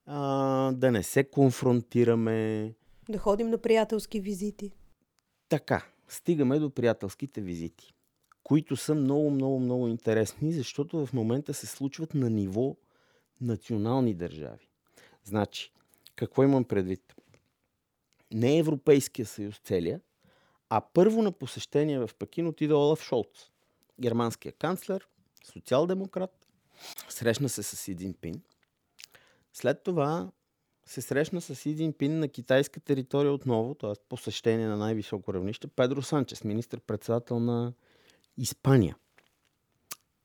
а, 0.06 0.72
да 0.72 0.92
не 0.92 1.04
се 1.04 1.24
конфронтираме. 1.24 2.74
Да 3.10 3.18
ходим 3.18 3.50
на 3.50 3.58
приятелски 3.58 4.20
визити. 4.20 4.72
Така, 5.50 5.86
стигаме 6.08 6.60
до 6.60 6.70
приятелските 6.70 7.42
визити, 7.42 7.94
които 8.44 8.76
са 8.76 8.96
много, 8.96 9.32
много, 9.32 9.60
много 9.60 9.88
интересни, 9.88 10.54
защото 10.54 11.06
в 11.06 11.14
момента 11.14 11.54
се 11.54 11.68
случват 11.68 12.14
на 12.14 12.30
ниво 12.30 12.76
национални 13.42 14.14
държави. 14.14 14.68
Значи, 15.24 15.74
какво 16.16 16.44
имам 16.44 16.64
предвид? 16.64 17.16
Не 18.34 18.58
Европейския 18.58 19.26
съюз 19.26 19.62
целия, 19.64 20.02
а 20.70 20.82
първо 20.94 21.22
на 21.22 21.32
посещение 21.32 22.00
в 22.00 22.10
Пекин 22.20 22.48
отида 22.48 22.78
Олаф 22.78 23.04
Шолц, 23.04 23.50
германския 24.00 24.52
канцлер, 24.52 25.08
социал-демократ, 25.44 26.48
срещна 27.10 27.50
се 27.50 27.64
с 27.64 27.78
Си 27.78 28.14
Пин. 28.22 28.42
След 29.54 29.84
това 29.84 30.32
се 30.86 31.02
срещна 31.02 31.42
с 31.42 31.56
Си 31.56 31.94
Пин 31.98 32.20
на 32.20 32.28
китайска 32.28 32.80
територия 32.80 33.32
отново, 33.32 33.76
т.е. 33.76 33.94
посещение 34.10 34.68
на 34.68 34.78
най-високо 34.78 35.34
равнище, 35.34 35.68
Педро 35.68 36.02
Санчес, 36.02 36.44
министр-председател 36.44 37.40
на 37.40 37.74
Испания. 38.38 38.96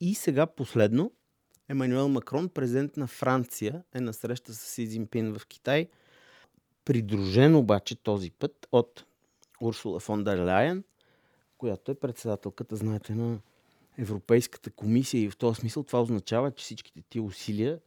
И 0.00 0.14
сега 0.14 0.46
последно, 0.46 1.12
Емануел 1.68 2.08
Макрон, 2.08 2.48
президент 2.48 2.96
на 2.96 3.06
Франция, 3.06 3.84
е 3.94 4.00
на 4.00 4.12
среща 4.12 4.54
с 4.54 4.60
Си 4.60 5.06
Пин 5.10 5.38
в 5.38 5.46
Китай. 5.46 5.88
придружен 6.84 7.54
обаче 7.54 8.02
този 8.02 8.30
път 8.30 8.68
от 8.72 9.04
Урсула 9.60 10.00
фон 10.00 10.24
дер 10.24 10.38
Ляйен, 10.38 10.84
която 11.58 11.90
е 11.90 11.94
председателката, 11.94 12.76
знаете, 12.76 13.14
на 13.14 13.38
Европейската 13.98 14.70
комисия 14.70 15.22
и 15.22 15.30
в 15.30 15.36
този 15.36 15.60
смисъл 15.60 15.82
това 15.82 16.02
означава, 16.02 16.50
че 16.50 16.64
всичките 16.64 17.02
тия 17.02 17.22
усилия 17.22 17.78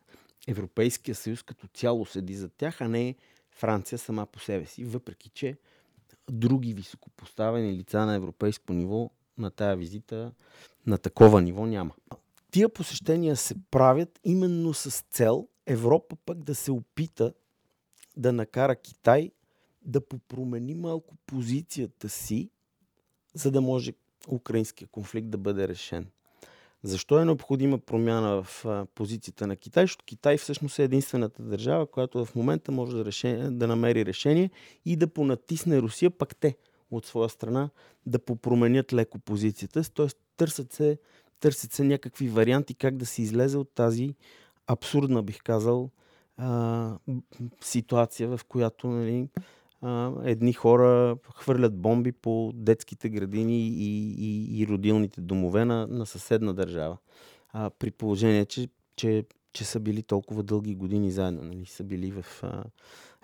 Европейския 0.47 1.15
съюз 1.15 1.43
като 1.43 1.67
цяло 1.67 2.05
седи 2.05 2.35
за 2.35 2.49
тях, 2.49 2.81
а 2.81 2.87
не 2.87 3.15
Франция 3.51 3.97
сама 3.97 4.25
по 4.25 4.39
себе 4.39 4.65
си, 4.65 4.83
въпреки 4.83 5.29
че 5.29 5.57
други 6.31 6.73
високопоставени 6.73 7.73
лица 7.73 8.05
на 8.05 8.15
европейско 8.15 8.73
ниво 8.73 9.09
на 9.37 9.51
тая 9.51 9.77
визита 9.77 10.31
на 10.85 10.97
такова 10.97 11.41
ниво 11.41 11.65
няма. 11.65 11.93
Тия 12.51 12.69
посещения 12.69 13.35
се 13.35 13.55
правят 13.71 14.19
именно 14.23 14.73
с 14.73 15.03
цел 15.09 15.47
Европа 15.65 16.15
пък 16.25 16.43
да 16.43 16.55
се 16.55 16.71
опита 16.71 17.33
да 18.17 18.33
накара 18.33 18.75
Китай 18.75 19.31
да 19.81 20.07
попромени 20.07 20.75
малко 20.75 21.15
позицията 21.25 22.09
си, 22.09 22.49
за 23.33 23.51
да 23.51 23.61
може 23.61 23.93
украинския 24.35 24.87
конфликт 24.87 25.29
да 25.29 25.37
бъде 25.37 25.67
решен. 25.67 26.07
Защо 26.83 27.19
е 27.19 27.25
необходима 27.25 27.77
промяна 27.77 28.43
в 28.43 28.65
позицията 28.95 29.47
на 29.47 29.55
Китай? 29.55 29.83
Защото 29.83 30.05
Китай 30.05 30.37
всъщност 30.37 30.79
е 30.79 30.83
единствената 30.83 31.43
държава, 31.43 31.87
която 31.87 32.25
в 32.25 32.35
момента 32.35 32.71
може 32.71 32.97
да, 32.97 33.05
решение, 33.05 33.49
да 33.49 33.67
намери 33.67 34.05
решение 34.05 34.49
и 34.85 34.95
да 34.95 35.07
понатисне 35.07 35.81
Русия, 35.81 36.11
пък 36.11 36.35
те 36.35 36.57
от 36.91 37.05
своя 37.05 37.29
страна 37.29 37.69
да 38.05 38.19
попроменят 38.19 38.93
леко 38.93 39.19
позицията. 39.19 39.83
Т.е. 39.93 40.07
търсят 40.37 40.73
се, 40.73 40.97
търсят 41.39 41.73
се 41.73 41.83
някакви 41.83 42.29
варианти 42.29 42.73
как 42.73 42.97
да 42.97 43.05
се 43.05 43.21
излезе 43.21 43.57
от 43.57 43.71
тази 43.75 44.15
абсурдна, 44.67 45.23
бих 45.23 45.43
казал, 45.43 45.89
а, 46.37 46.97
ситуация, 47.61 48.37
в 48.37 48.39
която 48.47 48.87
нали, 48.87 49.27
едни 50.23 50.53
хора 50.53 51.17
хвърлят 51.35 51.77
бомби 51.77 52.11
по 52.11 52.51
детските 52.55 53.09
градини 53.09 53.67
и, 53.67 54.15
и, 54.19 54.61
и 54.61 54.67
родилните 54.67 55.21
домове 55.21 55.65
на, 55.65 55.87
на 55.87 56.05
съседна 56.05 56.53
държава. 56.53 56.97
А, 57.53 57.69
при 57.69 57.91
положение, 57.91 58.45
че, 58.45 58.69
че, 58.95 59.25
че 59.53 59.65
са 59.65 59.79
били 59.79 60.03
толкова 60.03 60.43
дълги 60.43 60.75
години 60.75 61.11
заедно, 61.11 61.43
нали, 61.43 61.65
са 61.65 61.83
били 61.83 62.11
в 62.11 62.43
а, 62.43 62.63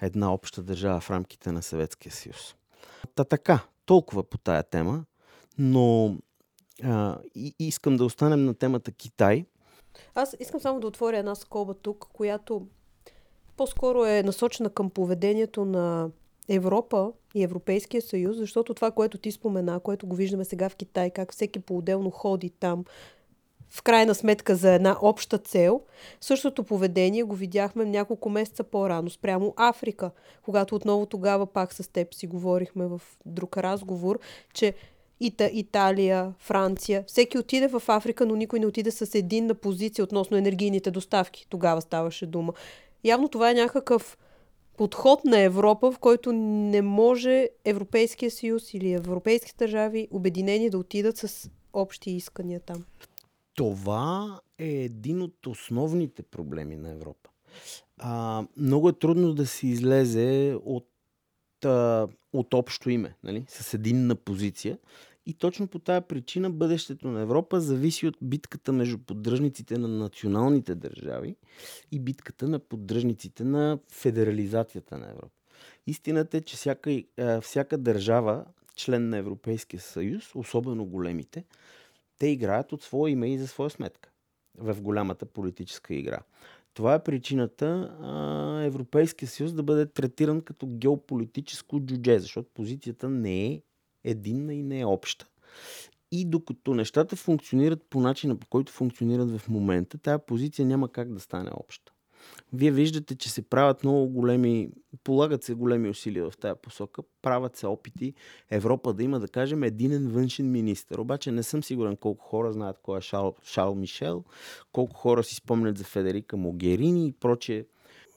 една 0.01 0.33
обща 0.33 0.63
държава 0.63 0.99
в 0.99 1.09
рамките 1.09 1.51
на 1.51 1.61
Съветския 1.61 2.11
съюз. 2.11 2.55
Та 3.15 3.23
така, 3.23 3.59
толкова 3.85 4.23
по 4.23 4.37
тая 4.37 4.63
тема, 4.63 5.05
но 5.57 6.17
а, 6.83 7.17
и, 7.35 7.55
искам 7.59 7.97
да 7.97 8.05
останем 8.05 8.45
на 8.45 8.53
темата 8.53 8.91
Китай. 8.91 9.45
Аз 10.15 10.35
искам 10.39 10.59
само 10.59 10.79
да 10.79 10.87
отворя 10.87 11.17
една 11.17 11.35
скоба 11.35 11.73
тук, 11.73 12.07
която 12.13 12.67
по-скоро 13.57 14.05
е 14.05 14.23
насочена 14.23 14.69
към 14.69 14.89
поведението 14.89 15.65
на 15.65 16.09
Европа 16.49 17.11
и 17.35 17.43
Европейския 17.43 18.01
съюз, 18.01 18.37
защото 18.37 18.73
това, 18.73 18.91
което 18.91 19.17
ти 19.17 19.31
спомена, 19.31 19.79
което 19.79 20.07
го 20.07 20.15
виждаме 20.15 20.45
сега 20.45 20.69
в 20.69 20.75
Китай, 20.75 21.09
как 21.09 21.31
всеки 21.31 21.59
по-отделно 21.59 22.09
ходи 22.09 22.49
там, 22.49 22.85
в 23.69 23.81
крайна 23.81 24.15
сметка 24.15 24.55
за 24.55 24.73
една 24.73 24.97
обща 25.01 25.37
цел, 25.37 25.81
същото 26.21 26.63
поведение 26.63 27.23
го 27.23 27.35
видяхме 27.35 27.85
няколко 27.85 28.29
месеца 28.29 28.63
по-рано 28.63 29.09
спрямо 29.09 29.53
Африка, 29.57 30.11
когато 30.41 30.75
отново 30.75 31.05
тогава 31.05 31.45
пак 31.45 31.73
с 31.73 31.87
теб 31.87 32.13
си 32.13 32.27
говорихме 32.27 32.87
в 32.87 33.01
друг 33.25 33.57
разговор, 33.57 34.19
че 34.53 34.73
Ита, 35.19 35.49
Италия, 35.53 36.33
Франция. 36.39 37.03
Всеки 37.07 37.37
отиде 37.37 37.67
в 37.67 37.83
Африка, 37.87 38.25
но 38.25 38.35
никой 38.35 38.59
не 38.59 38.65
отиде 38.65 38.91
с 38.91 39.15
единна 39.15 39.53
позиция 39.55 40.03
относно 40.03 40.37
енергийните 40.37 40.91
доставки. 40.91 41.47
Тогава 41.49 41.81
ставаше 41.81 42.25
дума. 42.25 42.53
Явно 43.03 43.29
това 43.29 43.51
е 43.51 43.53
някакъв 43.53 44.17
подход 44.77 45.25
на 45.25 45.39
Европа, 45.39 45.91
в 45.91 45.99
който 45.99 46.31
не 46.33 46.81
може 46.81 47.49
Европейския 47.65 48.31
съюз 48.31 48.73
или 48.73 48.91
европейските 48.91 49.65
държави 49.65 50.07
обединени 50.11 50.69
да 50.69 50.77
отидат 50.77 51.17
с 51.17 51.49
общи 51.73 52.11
искания 52.11 52.59
там. 52.59 52.85
Това 53.55 54.39
е 54.57 54.67
един 54.67 55.21
от 55.21 55.47
основните 55.47 56.23
проблеми 56.23 56.75
на 56.75 56.91
Европа. 56.91 57.29
А, 57.97 58.43
много 58.57 58.89
е 58.89 58.93
трудно 58.93 59.33
да 59.33 59.45
се 59.45 59.67
излезе 59.67 60.57
от, 60.65 60.89
а, 61.65 62.07
от 62.33 62.53
общо 62.53 62.89
име, 62.89 63.15
нали? 63.23 63.45
с 63.47 63.73
единна 63.73 64.15
позиция. 64.15 64.77
И 65.25 65.33
точно 65.33 65.67
по 65.67 65.79
тази 65.79 66.05
причина 66.05 66.49
бъдещето 66.49 67.07
на 67.07 67.21
Европа 67.21 67.61
зависи 67.61 68.07
от 68.07 68.17
битката 68.21 68.71
между 68.73 68.97
поддръжниците 68.97 69.77
на 69.77 69.87
националните 69.87 70.75
държави 70.75 71.35
и 71.91 71.99
битката 71.99 72.47
на 72.47 72.59
поддръжниците 72.59 73.43
на 73.43 73.79
федерализацията 73.91 74.97
на 74.97 75.09
Европа. 75.09 75.35
Истината 75.87 76.37
е, 76.37 76.41
че 76.41 76.55
всяка, 76.55 77.03
всяка 77.41 77.77
държава, 77.77 78.45
член 78.75 79.09
на 79.09 79.17
Европейския 79.17 79.79
съюз, 79.79 80.35
особено 80.35 80.85
големите, 80.85 81.45
те 82.19 82.27
играят 82.27 82.71
от 82.71 82.83
своя 82.83 83.11
име 83.11 83.33
и 83.33 83.37
за 83.37 83.47
своя 83.47 83.69
сметка 83.69 84.09
в 84.57 84.81
голямата 84.81 85.25
политическа 85.25 85.95
игра. 85.95 86.19
Това 86.73 86.93
е 86.93 87.03
причината 87.03 87.95
Европейския 88.65 89.29
съюз 89.29 89.53
да 89.53 89.63
бъде 89.63 89.85
третиран 89.85 90.41
като 90.41 90.67
геополитическо 90.67 91.79
джудже, 91.79 92.19
защото 92.19 92.49
позицията 92.53 93.09
не 93.09 93.45
е 93.45 93.61
единна 94.05 94.53
и 94.53 94.63
не 94.63 94.79
е 94.79 94.85
обща. 94.85 95.27
И 96.11 96.25
докато 96.25 96.73
нещата 96.73 97.15
функционират 97.15 97.83
по 97.89 97.99
начина, 97.99 98.35
по 98.35 98.47
който 98.47 98.71
функционират 98.71 99.37
в 99.37 99.49
момента, 99.49 99.97
тази 99.97 100.23
позиция 100.27 100.65
няма 100.65 100.89
как 100.89 101.13
да 101.13 101.19
стане 101.19 101.49
обща. 101.53 101.91
Вие 102.53 102.71
виждате, 102.71 103.15
че 103.15 103.29
се 103.29 103.41
правят 103.41 103.83
много 103.83 104.07
големи, 104.07 104.69
полагат 105.03 105.43
се 105.43 105.53
големи 105.53 105.89
усилия 105.89 106.31
в 106.31 106.37
тази 106.37 106.59
посока, 106.61 107.01
правят 107.21 107.55
се 107.55 107.67
опити 107.67 108.13
Европа 108.51 108.93
да 108.93 109.03
има, 109.03 109.19
да 109.19 109.27
кажем, 109.27 109.63
единен 109.63 110.07
външен 110.07 110.51
министр. 110.51 111.01
Обаче 111.01 111.31
не 111.31 111.43
съм 111.43 111.63
сигурен 111.63 111.97
колко 111.97 112.25
хора 112.25 112.51
знаят 112.51 112.79
кой 112.81 112.97
е 112.97 113.01
Шал, 113.01 113.35
Шал 113.43 113.75
Мишел, 113.75 114.23
колко 114.71 114.95
хора 114.95 115.23
си 115.23 115.35
спомнят 115.35 115.77
за 115.77 115.83
Федерика 115.83 116.37
Могерини 116.37 117.07
и 117.07 117.11
прочие 117.11 117.65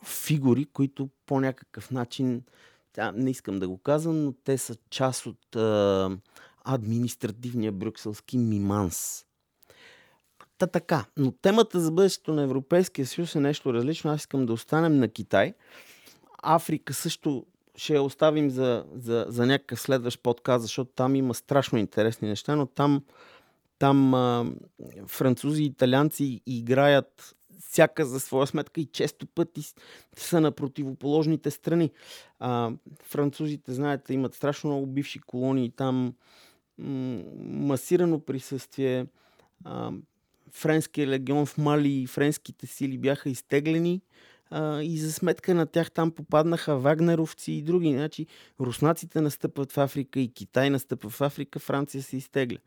фигури, 0.05 0.65
които 0.65 1.09
по 1.27 1.41
някакъв 1.41 1.91
начин 1.91 2.43
тя, 2.93 3.13
не 3.13 3.31
искам 3.31 3.59
да 3.59 3.69
го 3.69 3.79
казвам, 3.79 4.25
но 4.25 4.33
те 4.33 4.59
са 4.59 4.77
част 4.91 5.27
от 5.27 5.57
а, 5.57 6.11
административния 6.65 7.73
брюкселски 7.73 8.39
миманс. 8.39 9.25
Та 10.59 10.67
така, 10.67 11.05
но 11.17 11.33
темата 11.33 11.81
за 11.81 11.91
бъдещето 11.91 12.33
на 12.33 12.43
Европейския 12.43 13.07
съюз 13.07 13.35
е 13.35 13.41
нещо 13.41 13.75
различно. 13.75 14.11
Аз 14.11 14.21
искам 14.21 14.47
да 14.47 14.53
останем 14.53 14.99
на 14.99 15.09
Китай. 15.09 15.55
Африка 16.43 16.95
също 16.95 17.47
ще 17.77 17.95
я 17.95 18.03
оставим 18.03 18.51
за, 18.51 18.85
за, 18.95 19.27
за 19.29 19.47
някакъв 19.47 19.81
следващ 19.81 20.23
подкаст, 20.23 20.63
защото 20.63 20.91
там 20.95 21.17
има 21.17 21.35
страшно 21.35 21.79
интересни 21.79 22.29
неща, 22.29 22.57
но 22.57 22.67
там, 22.67 23.05
там 23.79 24.15
а, 24.15 24.47
французи 25.07 25.63
и 25.63 25.67
италианци 25.67 26.41
играят 26.47 27.37
всяка 27.61 28.07
за 28.07 28.21
своя 28.21 28.47
сметка 28.47 28.81
и 28.81 28.87
често 28.87 29.27
пъти 29.27 29.63
са 30.17 30.41
на 30.41 30.53
противоположните 30.53 31.51
страни. 31.51 31.91
А, 32.39 32.73
французите, 33.03 33.73
знаете, 33.73 34.15
имат 34.15 34.35
страшно 34.35 34.71
много 34.71 34.87
бивши 34.87 35.19
колонии 35.19 35.71
там, 35.71 36.15
м- 36.79 37.23
масирано 37.39 38.21
присъствие. 38.21 39.07
А, 39.65 39.93
френския 40.53 41.07
легион 41.07 41.47
в 41.47 41.59
Мали 41.59 42.03
и 42.03 42.07
френските 42.07 42.67
сили 42.67 42.99
бяха 42.99 43.31
изтеглени 43.31 44.01
а, 44.51 44.83
и 44.83 44.99
за 44.99 45.13
сметка 45.13 45.55
на 45.55 45.67
тях 45.67 45.91
там 45.91 46.11
попаднаха 46.11 46.77
вагнеровци 46.79 47.53
и 47.53 47.63
други. 47.63 47.93
Значи, 47.93 48.27
руснаците 48.61 49.21
настъпват 49.21 49.73
в 49.73 49.79
Африка 49.79 50.21
и 50.21 50.33
Китай 50.33 50.71
настъпва 50.71 51.11
в 51.11 51.21
Африка, 51.21 51.59
Франция 51.59 52.03
се 52.03 52.17
изтегля. 52.17 52.59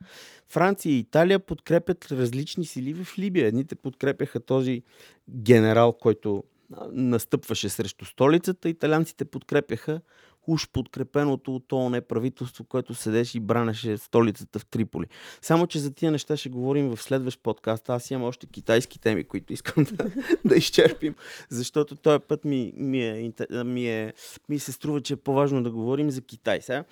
Франция 0.50 0.92
и 0.92 1.00
Италия 1.00 1.40
подкрепят 1.40 2.12
различни 2.12 2.66
сили 2.66 2.94
в 2.94 3.18
Либия. 3.18 3.48
Едните 3.48 3.76
подкрепяха 3.76 4.40
този 4.40 4.84
генерал, 5.30 5.94
който 5.94 6.44
настъпваше 6.92 7.70
срещу 7.70 8.06
столицата, 8.06 8.70
италианците 8.70 9.26
подкрепяха 9.26 10.02
уж 10.48 10.70
подкрепеното 10.70 11.56
от 11.56 11.72
ООН 11.72 12.02
правителство, 12.02 12.64
което 12.64 12.94
седеше 12.94 13.38
и 13.38 13.42
бранеше 13.42 13.98
столицата 13.98 14.60
в 14.60 14.66
Триполи. 14.66 15.06
Само, 15.42 15.68
че 15.68 15.80
за 15.80 15.94
тия 15.94 16.12
неща 16.12 16.38
ще 16.38 16.50
говорим 16.50 16.90
в 16.90 17.02
следващ 17.02 17.44
подкаст. 17.44 17.90
Аз 17.90 18.12
имам 18.12 18.28
още 18.28 18.48
китайски 18.48 19.00
теми, 19.00 19.24
които 19.24 19.54
искам 19.54 19.84
да, 19.84 20.12
да 20.46 20.56
изчерпим, 20.56 21.16
защото 21.50 21.96
този 21.96 22.20
път 22.20 22.46
ми, 22.46 22.74
ми, 22.76 23.04
е, 23.04 23.32
ми, 23.64 23.88
е, 23.88 24.14
ми 24.50 24.60
се 24.60 24.72
струва, 24.72 25.02
че 25.02 25.14
е 25.14 25.18
по-важно 25.18 25.64
да 25.64 25.72
говорим 25.72 26.12
за 26.12 26.22
Китай. 26.22 26.62
Сега, 26.62 26.84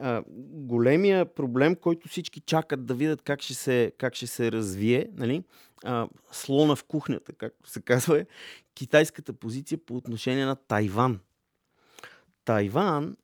а, 0.00 0.22
големия 0.52 1.34
проблем, 1.34 1.74
който 1.74 2.08
всички 2.08 2.40
чакат 2.40 2.86
да 2.86 2.94
видят 2.94 3.22
как 3.22 3.42
ще 3.42 3.54
се, 3.54 3.92
как 3.98 4.14
ще 4.14 4.26
се 4.26 4.52
развие, 4.52 5.08
нали? 5.16 5.42
а, 5.84 6.08
слона 6.32 6.76
в 6.76 6.84
кухнята, 6.84 7.32
както 7.32 7.70
се 7.70 7.80
казва, 7.80 8.20
е 8.20 8.26
китайската 8.74 9.32
позиция 9.32 9.78
по 9.78 9.96
отношение 9.96 10.44
на 10.44 10.56
Тайван. 10.56 11.20
Тайван, 12.46 13.16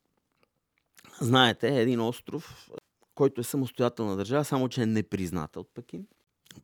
знаете, 1.20 1.68
е 1.68 1.82
един 1.82 2.00
остров, 2.00 2.70
който 3.14 3.40
е 3.40 3.44
самостоятелна 3.44 4.16
държава, 4.16 4.44
само 4.44 4.68
че 4.68 4.82
е 4.82 4.86
непризната 4.86 5.60
от 5.60 5.68
Пекин. 5.74 6.06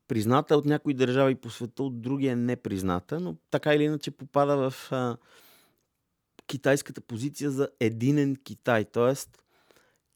Призната 0.09 0.57
от 0.57 0.65
някои 0.65 0.95
държави 0.95 1.35
по 1.35 1.51
света, 1.51 1.83
от 1.83 2.01
други 2.01 2.27
е 2.27 2.37
непризната, 2.37 3.21
но 3.21 3.37
така 3.51 3.75
или 3.75 3.85
иначе 3.85 4.11
попада 4.11 4.71
в 4.71 4.93
а, 4.93 5.17
китайската 6.47 7.01
позиция 7.01 7.51
за 7.51 7.69
единен 7.81 8.37
Китай, 8.37 8.85
т.е. 8.85 9.15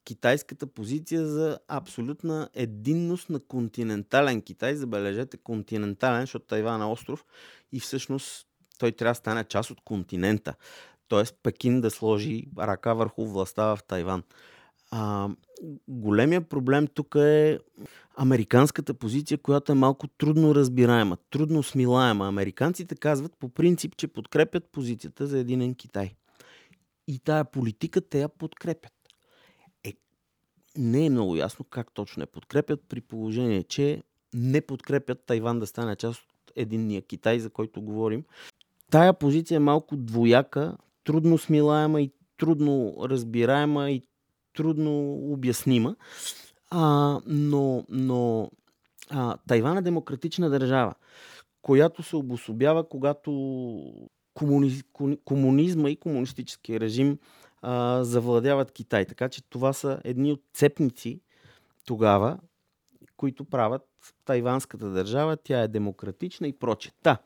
китайската 0.04 0.66
позиция 0.66 1.26
за 1.26 1.58
абсолютна 1.68 2.48
единност 2.54 3.30
на 3.30 3.40
континентален 3.40 4.42
Китай. 4.42 4.74
Забележете, 4.74 5.36
континентален, 5.36 6.20
защото 6.20 6.46
Тайван 6.46 6.82
е 6.82 6.84
остров 6.84 7.24
и 7.72 7.80
всъщност 7.80 8.46
той 8.78 8.92
трябва 8.92 9.10
да 9.10 9.14
стане 9.14 9.44
част 9.44 9.70
от 9.70 9.80
континента. 9.80 10.54
Т.е. 11.12 11.24
Пекин 11.42 11.80
да 11.80 11.90
сложи 11.90 12.46
ръка 12.58 12.94
върху 12.94 13.26
властта 13.26 13.64
в 13.64 13.78
Тайван. 13.88 14.22
А, 14.90 15.28
големия 15.88 16.40
проблем 16.40 16.86
тук 16.86 17.14
е 17.14 17.58
американската 18.16 18.94
позиция, 18.94 19.38
която 19.38 19.72
е 19.72 19.74
малко 19.74 20.08
трудно 20.08 20.54
разбираема, 20.54 21.16
трудно 21.30 21.62
смилаема. 21.62 22.28
Американците 22.28 22.94
казват 22.94 23.36
по 23.36 23.48
принцип, 23.48 23.96
че 23.96 24.08
подкрепят 24.08 24.64
позицията 24.72 25.26
за 25.26 25.38
единен 25.38 25.74
Китай. 25.74 26.14
И 27.08 27.18
тая 27.18 27.44
политика 27.44 28.00
те 28.00 28.20
я 28.20 28.28
подкрепят. 28.28 28.92
Е, 29.84 29.92
не 30.76 31.06
е 31.06 31.10
много 31.10 31.36
ясно 31.36 31.64
как 31.64 31.92
точно 31.94 32.22
я 32.22 32.26
подкрепят, 32.26 32.80
при 32.88 33.00
положение, 33.00 33.62
че 33.62 34.02
не 34.34 34.60
подкрепят 34.60 35.24
Тайван 35.26 35.60
да 35.60 35.66
стане 35.66 35.96
част 35.96 36.20
от 36.20 36.52
единния 36.56 37.02
Китай, 37.02 37.38
за 37.38 37.50
който 37.50 37.82
говорим. 37.82 38.24
Тая 38.90 39.14
позиция 39.14 39.56
е 39.56 39.58
малко 39.58 39.96
двояка, 39.96 40.76
трудно 41.04 41.38
смилаема 41.38 42.00
и 42.00 42.12
трудно 42.38 42.96
разбираема 43.00 43.90
и 43.90 44.02
трудно 44.54 45.14
обяснима. 45.32 45.94
А, 46.70 47.20
но 47.26 47.84
но 47.88 48.50
а, 49.10 49.36
Тайван 49.48 49.78
е 49.78 49.82
демократична 49.82 50.50
държава, 50.50 50.94
която 51.62 52.02
се 52.02 52.16
обособява, 52.16 52.88
когато 52.88 53.30
комуни, 54.34 54.82
комунизма 55.24 55.90
и 55.90 55.96
комунистическия 55.96 56.80
режим 56.80 57.18
а, 57.62 58.04
завладяват 58.04 58.72
Китай. 58.72 59.04
Така 59.04 59.28
че 59.28 59.50
това 59.50 59.72
са 59.72 60.00
едни 60.04 60.32
от 60.32 60.42
цепници 60.54 61.20
тогава, 61.86 62.38
които 63.16 63.44
правят 63.44 63.82
тайванската 64.24 64.90
държава. 64.90 65.36
Тя 65.36 65.62
е 65.62 65.68
демократична 65.68 66.48
и 66.48 66.58
проче. 66.58 66.90
Та, 67.02 67.18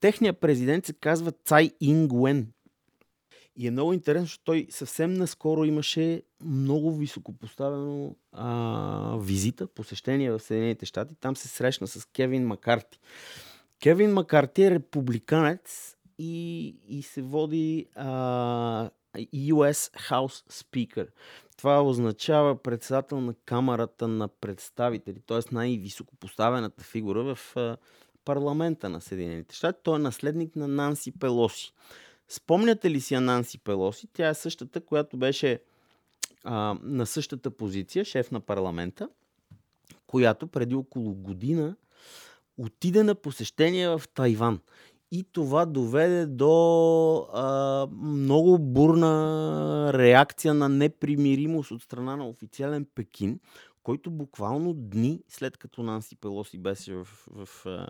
техният 0.00 0.40
президент 0.40 0.86
се 0.86 0.92
казва 0.92 1.32
Цай 1.44 1.70
Ингуен. 1.80 2.52
И 3.56 3.66
е 3.66 3.70
много 3.70 3.92
интересно, 3.92 4.24
защото 4.24 4.44
той 4.44 4.66
съвсем 4.70 5.14
наскоро 5.14 5.64
имаше 5.64 6.22
много 6.44 6.96
високопоставено 6.96 8.16
а, 8.32 9.16
визита, 9.20 9.66
посещение 9.66 10.30
в 10.30 10.40
Съединените 10.40 10.86
щати. 10.86 11.14
Там 11.14 11.36
се 11.36 11.48
срещна 11.48 11.86
с 11.86 12.04
Кевин 12.04 12.46
Макарти. 12.46 12.98
Кевин 13.82 14.12
Макарти 14.12 14.62
е 14.62 14.70
републиканец 14.70 15.96
и, 16.18 16.66
и 16.88 17.02
се 17.02 17.22
води 17.22 17.86
а, 17.94 18.90
US 19.16 20.10
House 20.10 20.52
Speaker. 20.52 21.08
Това 21.56 21.82
означава 21.82 22.62
председател 22.62 23.20
на 23.20 23.34
Камерата 23.34 24.08
на 24.08 24.28
представители, 24.28 25.20
т.е. 25.26 25.54
най-високопоставената 25.54 26.84
фигура 26.84 27.34
в 27.34 27.56
парламента 28.24 28.88
на 28.88 29.00
Съединените 29.00 29.54
щати. 29.54 29.80
Той 29.82 29.96
е 29.96 30.02
наследник 30.02 30.56
на 30.56 30.68
Нанси 30.68 31.12
Пелоси. 31.18 31.72
Спомняте 32.32 32.90
ли 32.90 33.00
си 33.00 33.14
Ананси 33.14 33.58
Пелоси? 33.58 34.06
Тя 34.12 34.28
е 34.28 34.34
същата, 34.34 34.80
която 34.80 35.16
беше 35.16 35.60
а, 36.44 36.76
на 36.82 37.06
същата 37.06 37.50
позиция, 37.50 38.04
шеф 38.04 38.30
на 38.30 38.40
парламента, 38.40 39.08
която 40.06 40.46
преди 40.46 40.74
около 40.74 41.14
година 41.14 41.76
отиде 42.58 43.02
на 43.02 43.14
посещение 43.14 43.88
в 43.88 44.02
Тайван. 44.14 44.60
И 45.10 45.24
това 45.32 45.66
доведе 45.66 46.26
до 46.26 47.16
а, 47.32 47.86
много 47.92 48.58
бурна 48.58 49.90
реакция 49.94 50.54
на 50.54 50.68
непримиримост 50.68 51.70
от 51.70 51.82
страна 51.82 52.16
на 52.16 52.28
официален 52.28 52.86
Пекин, 52.94 53.40
който 53.82 54.10
буквално 54.10 54.74
дни 54.74 55.22
след 55.28 55.56
като 55.56 55.82
Нанси 55.82 56.16
Пелоси 56.16 56.58
беше 56.58 56.94
в, 56.94 57.04
в, 57.04 57.46
в 57.46 57.86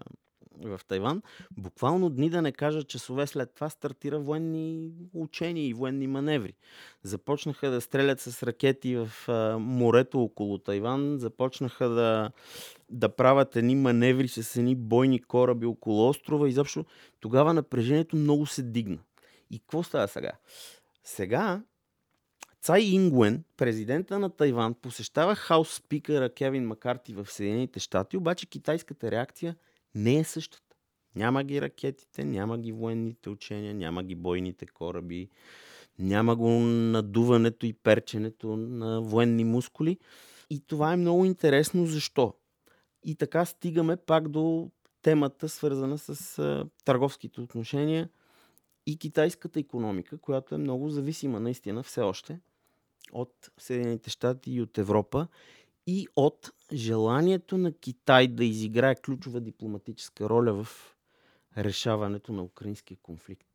в 0.61 0.81
Тайван, 0.89 1.23
буквално 1.57 2.11
дни 2.11 2.31
да 2.31 2.43
не 2.43 2.53
кажа 2.53 2.83
часове 2.83 3.27
след 3.27 3.55
това 3.55 3.71
стартира 3.71 4.19
военни 4.19 4.93
учения 5.15 5.67
и 5.67 5.75
военни 5.75 6.07
маневри. 6.07 6.55
Започнаха 7.03 7.71
да 7.71 7.81
стрелят 7.81 8.21
с 8.21 8.43
ракети 8.43 8.97
в 8.97 9.11
морето 9.59 10.23
около 10.23 10.59
Тайван, 10.59 11.19
започнаха 11.19 11.89
да, 11.89 12.31
да 12.91 13.09
правят 13.09 13.57
едни 13.57 13.75
маневри 13.75 14.29
с 14.29 14.57
едни 14.57 14.75
бойни 14.75 15.23
кораби 15.23 15.67
около 15.67 16.09
острова. 16.09 16.49
Изобщо 16.49 16.85
тогава 17.21 17.55
напрежението 17.55 18.17
много 18.17 18.47
се 18.47 18.63
дигна. 18.63 18.99
И 19.51 19.59
какво 19.59 19.83
става 19.83 20.09
сега? 20.09 20.33
Сега 21.05 21.63
Цай 22.61 22.81
Ингуен, 22.81 23.45
президента 23.57 24.19
на 24.19 24.31
Тайван, 24.31 24.75
посещава 24.75 25.35
хаус 25.35 25.75
спикъра 25.75 26.35
Кевин 26.35 26.67
Макарти 26.67 27.15
в 27.15 27.27
Съединените 27.27 27.81
щати, 27.81 28.17
обаче 28.17 28.47
китайската 28.47 29.11
реакция– 29.11 29.57
не 29.95 30.19
е 30.19 30.25
същата. 30.25 30.77
Няма 31.17 31.45
ги 31.45 31.61
ракетите, 31.61 32.25
няма 32.25 32.59
ги 32.59 32.73
военните 32.73 33.31
учения, 33.31 33.75
няма 33.75 34.03
ги 34.03 34.15
бойните 34.15 34.67
кораби, 34.67 35.29
няма 35.99 36.37
го 36.37 36.51
надуването 36.61 37.67
и 37.67 37.73
перченето 37.73 38.57
на 38.57 39.03
военни 39.03 39.45
мускули. 39.45 39.99
И 40.51 40.61
това 40.61 40.93
е 40.93 40.97
много 40.97 41.25
интересно 41.25 41.87
защо. 41.87 42.35
И 43.05 43.17
така 43.17 43.45
стигаме 43.45 43.97
пак 43.97 44.29
до 44.29 44.71
темата, 45.03 45.49
свързана 45.49 45.99
с 45.99 46.39
а, 46.39 46.67
търговските 46.85 47.41
отношения 47.41 48.09
и 48.87 48.99
китайската 48.99 49.61
економика, 49.61 50.19
която 50.19 50.55
е 50.55 50.59
много 50.59 50.89
зависима 50.89 51.41
наистина 51.41 51.83
все 51.83 52.01
още 52.01 52.41
от 53.13 53.51
Съединените 53.59 54.11
щати 54.11 54.53
и 54.53 54.61
от 54.61 54.79
Европа 54.79 55.27
и 55.87 56.07
от 56.17 56.51
желанието 56.73 57.59
на 57.59 57.73
Китай 57.73 58.29
да 58.29 58.45
изиграе 58.45 58.95
ключова 58.95 59.41
дипломатическа 59.41 60.29
роля 60.29 60.65
в 60.65 60.97
решаването 61.59 62.33
на 62.33 62.43
украинския 62.43 62.97
конфликт. 63.03 63.49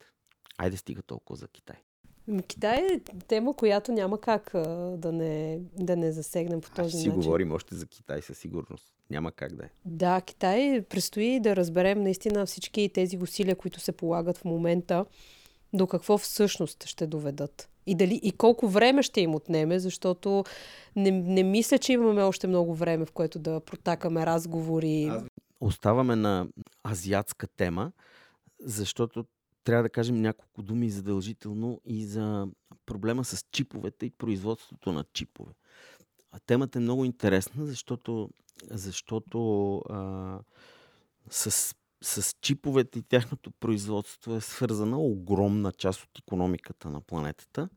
Айде 0.58 0.78
стига 0.78 1.02
толкова 1.02 1.38
за 1.38 1.48
Китай. 1.48 1.76
Китай 2.48 2.78
е 2.78 3.00
тема, 3.28 3.54
която 3.54 3.92
няма 3.92 4.22
как 4.22 4.56
а, 4.56 4.68
да, 4.98 5.12
не, 5.12 5.60
да 5.74 5.96
не 5.96 6.12
засегнем 6.12 6.62
по 6.62 6.70
този 6.70 6.92
си 6.92 6.98
начин. 6.98 7.12
си 7.12 7.16
говорим 7.16 7.52
още 7.52 7.76
за 7.76 7.86
Китай 7.86 8.22
със 8.22 8.38
сигурност. 8.38 8.94
Няма 9.10 9.32
как 9.32 9.56
да 9.56 9.66
е. 9.66 9.70
Да, 9.86 10.22
Китай 10.22 10.82
предстои 10.90 11.40
да 11.40 11.56
разберем 11.56 12.04
наистина 12.04 12.46
всички 12.46 12.90
тези 12.94 13.18
усилия, 13.18 13.56
които 13.56 13.80
се 13.80 13.92
полагат 13.92 14.38
в 14.38 14.46
момента, 14.46 15.06
до 15.74 15.88
какво 15.88 16.18
всъщност 16.18 16.86
ще 16.86 17.08
доведат. 17.08 17.70
И, 17.88 17.96
дали, 17.96 18.20
и 18.24 18.32
колко 18.32 18.68
време 18.68 19.04
ще 19.04 19.22
им 19.22 19.36
отнеме, 19.36 19.80
защото 19.80 20.44
не, 20.96 21.12
не 21.12 21.44
мисля, 21.44 21.78
че 21.78 21.94
имаме 21.94 22.24
още 22.24 22.48
много 22.48 22.76
време, 22.76 23.06
в 23.06 23.12
което 23.12 23.40
да 23.40 23.60
протакаме 23.60 24.26
разговори. 24.26 25.12
Оставаме 25.62 26.16
на 26.16 26.48
азиатска 26.84 27.48
тема, 27.48 27.92
защото 28.60 29.26
трябва 29.64 29.84
да 29.84 29.90
кажем 29.90 30.22
няколко 30.22 30.62
думи 30.62 30.90
задължително 30.90 31.82
и 31.86 32.06
за 32.06 32.48
проблема 32.86 33.26
с 33.26 33.46
чиповете 33.52 34.06
и 34.06 34.12
производството 34.12 34.92
на 34.92 35.04
чипове. 35.14 35.52
Темата 36.46 36.80
е 36.80 36.82
много 36.82 37.06
интересна, 37.06 37.66
защото, 37.66 38.30
защото 38.72 39.78
а, 39.78 40.40
с 41.30 41.76
с 42.02 42.36
чиповете 42.42 43.00
и 43.00 43.04
тяхното 43.04 43.52
производство 43.52 44.36
е 44.36 44.42
свързана 44.42 45.00
огромна 45.00 45.72
част 45.72 46.04
от 46.04 46.20
економиката 46.20 46.90
на 46.90 47.02
планетата. 47.02 47.70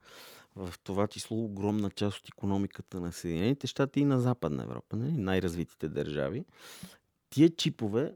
В 0.56 0.74
това 0.84 1.06
число 1.06 1.44
огромна 1.44 1.90
част 1.90 2.18
от 2.18 2.28
економиката 2.28 3.00
на 3.00 3.12
Съединените 3.12 3.66
щати 3.66 4.00
и 4.00 4.04
на 4.04 4.20
Западна 4.20 4.62
Европа, 4.62 4.96
нали? 4.96 5.12
най-развитите 5.12 5.88
държави. 5.88 6.44
Тия 7.30 7.56
чипове 7.56 8.14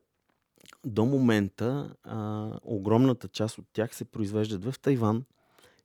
до 0.86 1.04
момента 1.04 1.94
а, 2.02 2.50
огромната 2.62 3.28
част 3.28 3.58
от 3.58 3.66
тях 3.72 3.94
се 3.94 4.04
произвеждат 4.04 4.64
в 4.64 4.74
Тайван 4.82 5.24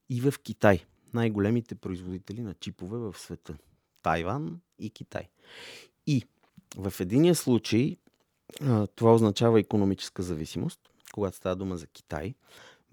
и 0.10 0.22
в 0.22 0.34
Китай. 0.44 0.86
Най-големите 1.14 1.76
производители 1.76 2.42
на 2.42 2.54
чипове 2.54 2.98
в 2.98 3.16
света. 3.18 3.58
Тайван 4.02 4.60
и 4.80 4.90
Китай. 4.90 5.30
И 6.08 6.24
в 6.78 6.94
единия 7.00 7.36
случай 7.36 7.98
това 8.96 9.14
означава 9.14 9.60
економическа 9.60 10.24
зависимост, 10.24 10.80
когато 11.14 11.38
става 11.38 11.56
дума 11.56 11.78
за 11.78 11.88
Китай. 11.88 12.34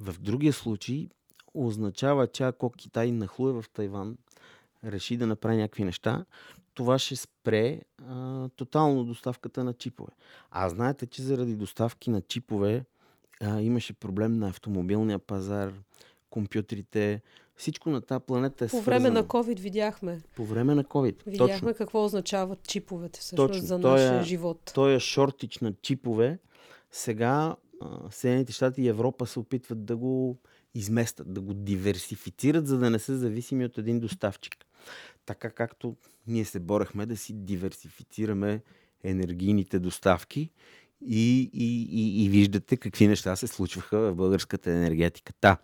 В 0.00 0.14
другия 0.20 0.52
случай 0.52 1.08
означава, 1.54 2.26
че 2.26 2.42
ако 2.42 2.70
Китай 2.70 3.12
нахлуе 3.12 3.52
в 3.52 3.64
Тайван, 3.72 4.16
реши 4.84 5.16
да 5.16 5.26
направи 5.26 5.56
някакви 5.56 5.84
неща, 5.84 6.24
това 6.74 6.98
ще 6.98 7.16
спре 7.16 7.80
а, 8.08 8.48
тотално 8.48 9.04
доставката 9.04 9.64
на 9.64 9.72
чипове. 9.72 10.12
А 10.50 10.68
знаете, 10.68 11.06
че 11.06 11.22
заради 11.22 11.54
доставки 11.54 12.10
на 12.10 12.20
чипове 12.20 12.84
а, 13.40 13.60
имаше 13.60 13.92
проблем 13.92 14.38
на 14.38 14.48
автомобилния 14.48 15.18
пазар, 15.18 15.72
компютрите, 16.30 17.22
всичко 17.56 17.90
на 17.90 18.00
тази 18.00 18.24
планета 18.26 18.64
е 18.64 18.68
По 18.68 18.80
време 18.80 19.10
на 19.10 19.24
COVID 19.24 19.60
видяхме. 19.60 20.20
По 20.36 20.44
време 20.44 20.74
на 20.74 20.84
COVID. 20.84 21.26
Видяхме 21.26 21.72
точно. 21.72 21.74
какво 21.74 22.04
означават 22.04 22.62
чиповете 22.62 23.20
всъщност 23.20 23.52
точно. 23.52 23.66
за 23.66 23.78
нашия 23.78 24.22
живот. 24.22 24.72
Той 24.74 24.94
е 24.94 25.00
шортич 25.00 25.58
на 25.58 25.72
чипове. 25.82 26.38
Сега 26.90 27.56
Съединените 28.10 28.52
щати 28.52 28.82
и 28.82 28.88
Европа 28.88 29.26
се 29.26 29.38
опитват 29.38 29.84
да 29.84 29.96
го 29.96 30.38
изместят, 30.74 31.34
да 31.34 31.40
го 31.40 31.54
диверсифицират, 31.54 32.66
за 32.66 32.78
да 32.78 32.90
не 32.90 32.98
са 32.98 33.16
зависими 33.16 33.64
от 33.64 33.78
един 33.78 34.00
доставчик. 34.00 34.54
Така 35.26 35.50
както 35.50 35.96
ние 36.26 36.44
се 36.44 36.60
борехме 36.60 37.06
да 37.06 37.16
си 37.16 37.32
диверсифицираме 37.32 38.62
енергийните 39.04 39.78
доставки 39.78 40.50
и, 41.00 41.50
и, 41.52 41.88
и, 41.92 42.24
и 42.24 42.28
виждате 42.28 42.76
какви 42.76 43.08
неща 43.08 43.36
се 43.36 43.46
случваха 43.46 43.98
в 43.98 44.14
българската 44.14 44.70
енергетика. 44.70 45.32
Та, 45.40 45.56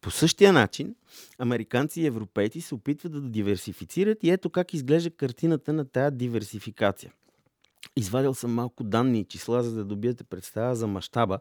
по 0.00 0.10
същия 0.10 0.52
начин, 0.52 0.94
американци 1.38 2.00
и 2.00 2.06
европейци 2.06 2.60
се 2.60 2.74
опитват 2.74 3.12
да 3.12 3.20
диверсифицират 3.20 4.24
и 4.24 4.30
ето 4.30 4.50
как 4.50 4.74
изглежда 4.74 5.10
картината 5.10 5.72
на 5.72 5.84
тази 5.84 6.16
диверсификация. 6.16 7.12
Извадил 7.96 8.34
съм 8.34 8.54
малко 8.54 8.84
данни 8.84 9.20
и 9.20 9.24
числа, 9.24 9.62
за 9.62 9.74
да 9.74 9.84
добиете 9.84 10.24
представа 10.24 10.76
за 10.76 10.86
мащаба 10.86 11.38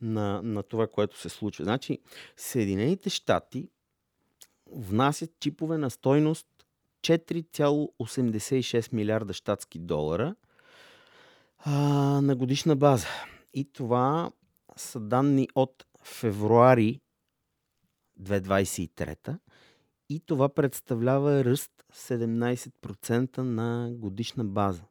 на, 0.00 0.42
на 0.42 0.62
това, 0.62 0.86
което 0.86 1.18
се 1.20 1.28
случва. 1.28 1.64
Значи, 1.64 1.98
Съединените 2.36 3.10
щати 3.10 3.68
внасят 4.72 5.30
чипове 5.40 5.78
на 5.78 5.90
стойност 5.90 6.46
4,86 7.02 8.92
милиарда 8.92 9.32
щатски 9.32 9.78
долара 9.78 10.34
а, 11.64 11.72
на 12.20 12.36
годишна 12.36 12.76
база. 12.76 13.06
И 13.54 13.72
това 13.72 14.30
са 14.76 15.00
данни 15.00 15.48
от 15.54 15.86
февруари 16.04 17.00
2023 18.20 19.38
и 20.08 20.20
това 20.20 20.48
представлява 20.48 21.44
ръст 21.44 21.70
17% 21.94 23.38
на 23.38 23.90
годишна 23.92 24.44
база. 24.44 24.82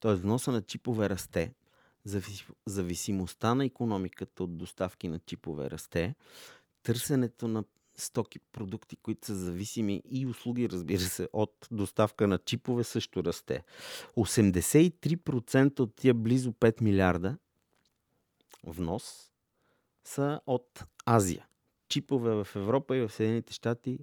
Тоест 0.00 0.22
вноса 0.22 0.52
на 0.52 0.62
чипове 0.62 1.08
расте, 1.08 1.54
зависимостта 2.66 3.54
на 3.54 3.64
економиката 3.64 4.44
от 4.44 4.56
доставки 4.56 5.08
на 5.08 5.18
чипове 5.18 5.70
расте, 5.70 6.14
търсенето 6.82 7.48
на 7.48 7.64
стоки, 7.96 8.38
продукти, 8.38 8.96
които 8.96 9.26
са 9.26 9.34
зависими 9.34 10.02
и 10.10 10.26
услуги, 10.26 10.70
разбира 10.70 11.00
се, 11.00 11.28
от 11.32 11.68
доставка 11.70 12.28
на 12.28 12.38
чипове 12.38 12.84
също 12.84 13.24
расте. 13.24 13.64
83% 14.16 15.80
от 15.80 15.94
тия 15.94 16.14
близо 16.14 16.52
5 16.52 16.82
милиарда 16.82 17.38
внос 18.66 19.30
са 20.04 20.40
от 20.46 20.84
Азия. 21.06 21.46
Чипове 21.88 22.44
в 22.44 22.48
Европа 22.56 22.96
и 22.96 23.00
в 23.00 23.12
Съединените 23.12 23.52
щати 23.52 23.98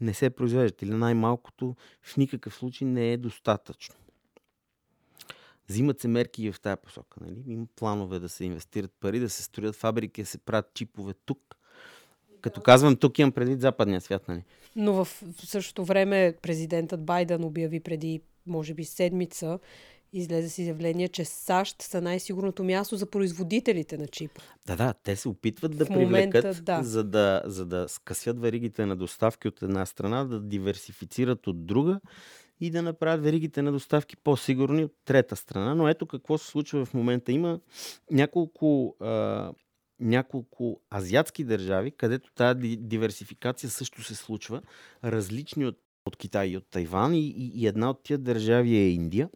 не 0.00 0.14
се 0.14 0.30
произвеждат 0.30 0.82
или 0.82 0.90
най-малкото 0.90 1.76
в 2.02 2.16
никакъв 2.16 2.54
случай 2.54 2.88
не 2.88 3.12
е 3.12 3.16
достатъчно. 3.16 3.94
Взимат 5.68 6.00
се 6.00 6.08
мерки 6.08 6.44
и 6.44 6.52
в 6.52 6.60
тази 6.60 6.80
посока. 6.82 7.20
Нали? 7.20 7.42
Има 7.46 7.66
планове 7.76 8.18
да 8.18 8.28
се 8.28 8.44
инвестират 8.44 8.92
пари, 9.00 9.20
да 9.20 9.30
се 9.30 9.42
строят 9.42 9.76
фабрики, 9.76 10.22
да 10.22 10.26
се 10.26 10.38
правят 10.38 10.74
чипове 10.74 11.14
тук. 11.14 11.55
Като 12.46 12.60
казвам 12.60 12.96
тук, 12.96 13.18
имам 13.18 13.32
предвид 13.32 13.60
западния 13.60 14.00
свят. 14.00 14.28
Нали? 14.28 14.42
Но 14.76 15.04
в 15.04 15.24
същото 15.44 15.84
време 15.84 16.34
президентът 16.42 17.04
Байден 17.04 17.44
обяви 17.44 17.80
преди, 17.80 18.20
може 18.46 18.74
би, 18.74 18.84
седмица, 18.84 19.58
излезе 20.12 20.48
с 20.48 20.58
изявление, 20.58 21.08
че 21.08 21.24
САЩ 21.24 21.82
са 21.82 22.00
най-сигурното 22.00 22.64
място 22.64 22.96
за 22.96 23.06
производителите 23.06 23.98
на 23.98 24.06
чип. 24.06 24.30
Да, 24.66 24.76
да, 24.76 24.94
те 25.02 25.16
се 25.16 25.28
опитват 25.28 25.76
да 25.76 25.84
в 25.84 25.88
привлекат, 25.88 26.44
момента, 26.44 26.62
да. 26.62 26.82
За, 26.82 27.04
да, 27.04 27.42
за 27.44 27.66
да 27.66 27.88
скъсят 27.88 28.40
веригите 28.40 28.86
на 28.86 28.96
доставки 28.96 29.48
от 29.48 29.62
една 29.62 29.86
страна, 29.86 30.24
да 30.24 30.40
диверсифицират 30.40 31.46
от 31.46 31.66
друга 31.66 32.00
и 32.60 32.70
да 32.70 32.82
направят 32.82 33.24
веригите 33.24 33.62
на 33.62 33.72
доставки 33.72 34.16
по-сигурни 34.16 34.84
от 34.84 34.92
трета 35.04 35.36
страна. 35.36 35.74
Но 35.74 35.88
ето 35.88 36.06
какво 36.06 36.38
се 36.38 36.46
случва 36.46 36.84
в 36.84 36.94
момента. 36.94 37.32
Има 37.32 37.60
няколко, 38.10 38.96
а, 39.00 39.52
няколко 40.00 40.80
азиатски 40.94 41.44
държави, 41.44 41.90
където 41.90 42.32
тази 42.32 42.76
диверсификация 42.76 43.70
също 43.70 44.02
се 44.02 44.14
случва, 44.14 44.62
различни 45.04 45.66
от, 45.66 45.78
от 46.06 46.16
Китай 46.16 46.48
и 46.48 46.56
от 46.56 46.66
Тайван. 46.70 47.14
И, 47.14 47.28
и, 47.36 47.66
една 47.66 47.90
от 47.90 48.02
тия 48.02 48.18
държави 48.18 48.76
е 48.76 48.88
Индия, 48.88 49.30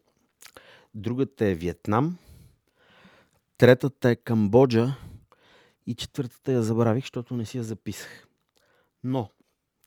другата 0.95 1.47
е 1.47 1.55
Виетнам, 1.55 2.19
третата 3.59 4.11
е 4.11 4.17
Камбоджа 4.17 4.97
и 5.87 5.95
четвъртата 5.95 6.53
я 6.53 6.63
забравих, 6.63 7.05
защото 7.05 7.37
не 7.37 7.45
си 7.45 7.57
я 7.57 7.65
записах. 7.65 8.27
Но 9.05 9.31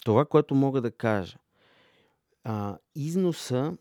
това, 0.05 0.25
което 0.25 0.55
мога 0.55 0.81
да 0.81 0.91
кажа, 0.91 1.37
а, 2.43 2.77
износа 2.95 3.77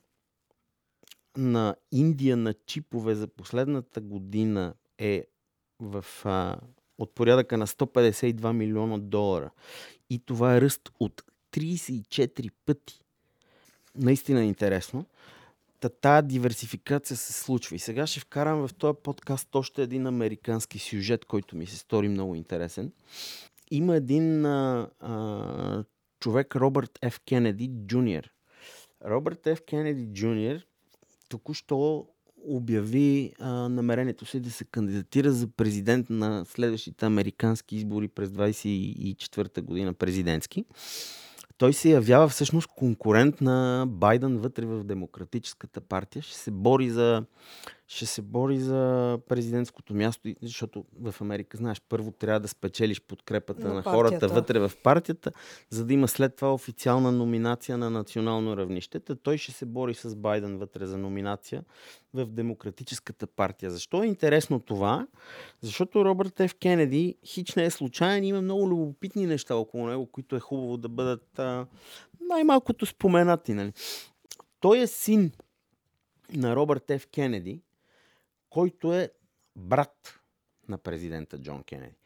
на 1.36 1.76
Индия 1.92 2.36
на 2.36 2.54
чипове 2.54 3.14
за 3.14 3.28
последната 3.28 4.00
година 4.00 4.74
е 4.98 5.26
в, 5.80 6.04
а, 6.24 6.56
от 7.02 7.14
порядъка 7.14 7.58
на 7.58 7.66
152 7.66 8.52
милиона 8.52 8.98
долара. 8.98 9.50
И 10.10 10.18
това 10.18 10.56
е 10.56 10.60
ръст 10.60 10.90
от 11.00 11.22
34 11.52 12.50
пъти. 12.66 13.00
Наистина 13.94 14.40
е 14.40 14.46
интересно. 14.46 15.06
Та 15.80 15.88
тая 15.88 16.22
диверсификация 16.22 17.16
се 17.16 17.32
случва. 17.32 17.76
И 17.76 17.78
сега 17.78 18.06
ще 18.06 18.20
вкарам 18.20 18.68
в 18.68 18.74
този 18.74 18.98
подкаст 19.02 19.54
още 19.54 19.82
един 19.82 20.06
американски 20.06 20.78
сюжет, 20.78 21.24
който 21.24 21.56
ми 21.56 21.66
се 21.66 21.76
стори 21.76 22.08
много 22.08 22.34
интересен. 22.34 22.92
Има 23.70 23.96
един 23.96 24.46
а, 24.46 24.90
а, 25.00 25.84
човек, 26.20 26.56
Робърт 26.56 26.98
Ф. 27.10 27.20
Кенеди, 27.28 27.70
джуниор, 27.86 28.30
Робърт 29.04 29.48
Ф. 29.56 29.60
Кенеди 29.60 30.06
Джуниор 30.12 30.56
току-що 31.28 32.06
обяви 32.48 33.32
а, 33.40 33.50
намерението 33.68 34.26
си 34.26 34.40
да 34.40 34.50
се 34.50 34.64
кандидатира 34.64 35.32
за 35.32 35.48
президент 35.48 36.10
на 36.10 36.44
следващите 36.44 37.06
американски 37.06 37.76
избори 37.76 38.08
през 38.08 38.28
24 38.28 39.60
година 39.60 39.94
президентски. 39.94 40.64
Той 41.58 41.72
се 41.72 41.90
явява 41.90 42.28
всъщност 42.28 42.66
конкурент 42.66 43.40
на 43.40 43.86
Байден 43.88 44.38
вътре 44.38 44.66
в 44.66 44.84
Демократическата 44.84 45.80
партия. 45.80 46.22
Ще 46.22 46.36
се 46.36 46.50
бори 46.50 46.90
за 46.90 47.24
ще 47.94 48.06
се 48.06 48.22
бори 48.22 48.60
за 48.60 49.18
президентското 49.28 49.94
място, 49.94 50.28
защото 50.42 50.84
в 51.00 51.14
Америка, 51.20 51.56
знаеш, 51.56 51.80
първо 51.88 52.12
трябва 52.12 52.40
да 52.40 52.48
спечелиш 52.48 53.00
подкрепата 53.00 53.68
на, 53.68 53.74
на 53.74 53.82
хората 53.82 54.28
вътре 54.28 54.58
в 54.58 54.72
партията, 54.82 55.32
за 55.70 55.84
да 55.84 55.94
има 55.94 56.08
след 56.08 56.36
това 56.36 56.54
официална 56.54 57.12
номинация 57.12 57.78
на 57.78 57.90
национално 57.90 58.56
равнище. 58.56 59.00
Та 59.00 59.14
той 59.14 59.38
ще 59.38 59.52
се 59.52 59.66
бори 59.66 59.94
с 59.94 60.16
Байден 60.16 60.58
вътре 60.58 60.86
за 60.86 60.98
номинация 60.98 61.64
в 62.14 62.26
Демократическата 62.26 63.26
партия. 63.26 63.70
Защо 63.70 64.02
е 64.02 64.06
интересно 64.06 64.60
това? 64.60 65.06
Защото 65.60 66.04
Робърт 66.04 66.42
Ф. 66.48 66.54
Кенеди 66.54 67.16
хич 67.24 67.54
не 67.54 67.64
е 67.64 67.70
случайен, 67.70 68.24
има 68.24 68.42
много 68.42 68.68
любопитни 68.68 69.26
неща 69.26 69.56
около 69.56 69.86
него, 69.86 70.06
които 70.06 70.36
е 70.36 70.40
хубаво 70.40 70.76
да 70.76 70.88
бъдат 70.88 71.38
а, 71.38 71.66
най-малкото 72.28 72.86
споменати. 72.86 73.54
Нали? 73.54 73.72
Той 74.60 74.78
е 74.78 74.86
син 74.86 75.32
на 76.34 76.56
Робърт 76.56 76.92
Ф. 76.98 77.06
Кенеди, 77.06 77.60
който 78.52 78.94
е 78.94 79.10
брат 79.56 80.20
на 80.68 80.78
президента 80.78 81.38
Джон 81.38 81.62
Кенеди. 81.62 81.96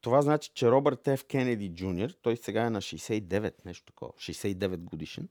Това 0.00 0.22
значи, 0.22 0.50
че 0.54 0.70
Робърт 0.70 1.08
Ф. 1.16 1.24
Кенеди 1.24 1.74
Джуниор, 1.74 2.10
той 2.10 2.36
сега 2.36 2.66
е 2.66 2.70
на 2.70 2.80
69, 2.80 3.64
нещо 3.64 3.86
такова, 3.86 4.12
69 4.12 4.76
годишен, 4.76 5.28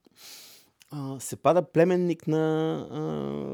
се 1.20 1.36
пада 1.36 1.72
племенник 1.72 2.28
на 2.28 2.88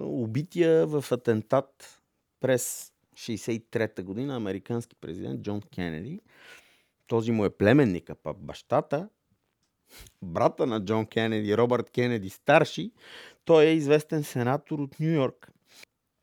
убития 0.06 0.88
в 0.88 1.06
атентат 1.12 2.02
през 2.40 2.94
63-та 3.16 4.04
година 4.04 4.36
американски 4.36 4.96
президент 4.96 5.42
Джон 5.42 5.62
Кенеди. 5.62 6.20
Този 7.08 7.32
му 7.32 7.46
е 7.46 7.58
племенник, 7.58 8.10
а 8.10 8.16
пък 8.16 8.38
бащата, 8.38 9.10
брата 10.22 10.68
на 10.68 10.86
Джон 10.86 11.06
Кенеди, 11.06 11.58
Робърт 11.58 11.90
Кенеди 11.90 12.30
старши, 12.30 12.92
той 13.46 13.66
е 13.66 13.74
известен 13.74 14.24
сенатор 14.24 14.80
от 14.80 15.00
Нью 15.00 15.14
Йорк, 15.14 15.52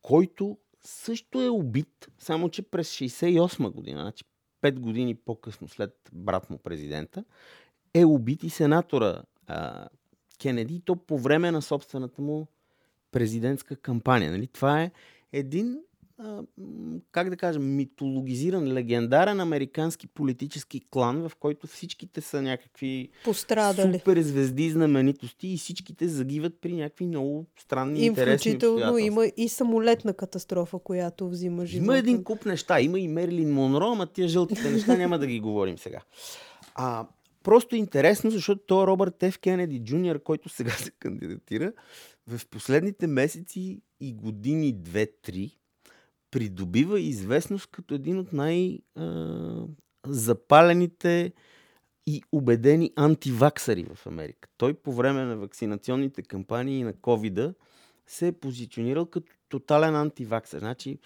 който 0.03 0.59
също 0.81 1.43
е 1.43 1.49
убит, 1.49 2.09
само 2.19 2.49
че 2.49 2.63
през 2.63 2.91
68 2.91 3.71
година, 3.71 4.01
значи 4.01 4.25
5 4.63 4.79
години 4.79 5.15
по-късно 5.15 5.69
след 5.69 6.11
брат 6.13 6.51
му 6.51 6.59
президента, 6.59 7.25
е 7.95 8.05
убит 8.05 8.43
и 8.43 8.51
сенатора 8.51 9.23
а, 9.47 9.89
Кенеди, 10.41 10.83
то 10.85 10.97
по 10.97 11.19
време 11.19 11.51
на 11.51 11.63
собствената 11.63 12.23
му 12.23 12.47
президентска 13.11 13.77
кампания. 13.77 14.31
Нали? 14.31 14.47
Това 14.47 14.83
е 14.83 14.91
един 15.33 15.81
как 17.13 17.31
да 17.31 17.37
кажем, 17.37 17.77
митологизиран, 17.77 18.73
легендарен 18.73 19.41
американски 19.41 20.07
политически 20.07 20.81
клан, 20.91 21.29
в 21.29 21.37
който 21.41 21.67
всичките 21.67 22.21
са 22.21 22.43
някакви 22.43 23.09
Пострадали. 23.25 23.99
супер 23.99 24.21
звезди, 24.21 24.71
знаменитости 24.71 25.49
и 25.49 25.57
всичките 25.57 26.09
загиват 26.09 26.55
при 26.61 26.73
някакви 26.73 27.07
много 27.07 27.47
странни, 27.59 28.01
и 28.01 28.07
интересни 28.07 28.51
Включително 28.51 28.99
има 28.99 29.27
и 29.37 29.49
самолетна 29.49 30.15
катастрофа, 30.15 30.79
която 30.79 31.29
взима 31.29 31.67
живота. 31.67 31.85
Има 31.85 31.99
един 31.99 32.25
куп 32.25 32.47
неща. 32.47 32.81
Има 32.81 32.99
и 32.99 33.09
Мерлин 33.09 33.53
Монро, 33.53 33.85
ама 33.85 34.07
тия 34.07 34.29
жълтите 34.29 34.71
неща 34.71 34.97
няма 34.97 35.19
да 35.19 35.27
ги 35.27 35.41
говорим 35.41 35.79
сега. 35.79 36.01
А, 36.75 37.07
просто 37.43 37.77
интересно, 37.77 38.31
защото 38.31 38.63
той 38.67 38.87
Робърт 38.87 39.25
Ф. 39.31 39.39
Кенеди 39.39 39.81
Джуниор, 39.85 40.23
който 40.23 40.49
сега 40.49 40.71
се 40.71 40.91
кандидатира, 40.91 41.73
в 42.27 42.47
последните 42.47 43.07
месеци 43.07 43.81
и 44.01 44.13
години, 44.15 44.73
две-три, 44.73 45.58
придобива 46.31 47.01
известност 47.01 47.67
като 47.67 47.95
един 47.95 48.19
от 48.19 48.33
най-запалените 48.33 51.33
и 52.07 52.23
убедени 52.33 52.93
антиваксари 52.97 53.87
в 53.95 54.07
Америка. 54.07 54.49
Той 54.57 54.75
по 54.75 54.93
време 54.93 55.25
на 55.25 55.37
вакцинационните 55.37 56.23
кампании 56.23 56.83
на 56.83 56.93
ковида 56.93 57.55
се 58.07 58.27
е 58.27 58.33
позиционирал 58.33 59.07
като 59.07 59.33
тотален 59.49 59.97
антиваксер. 59.97 60.59
Значи, 60.59 60.99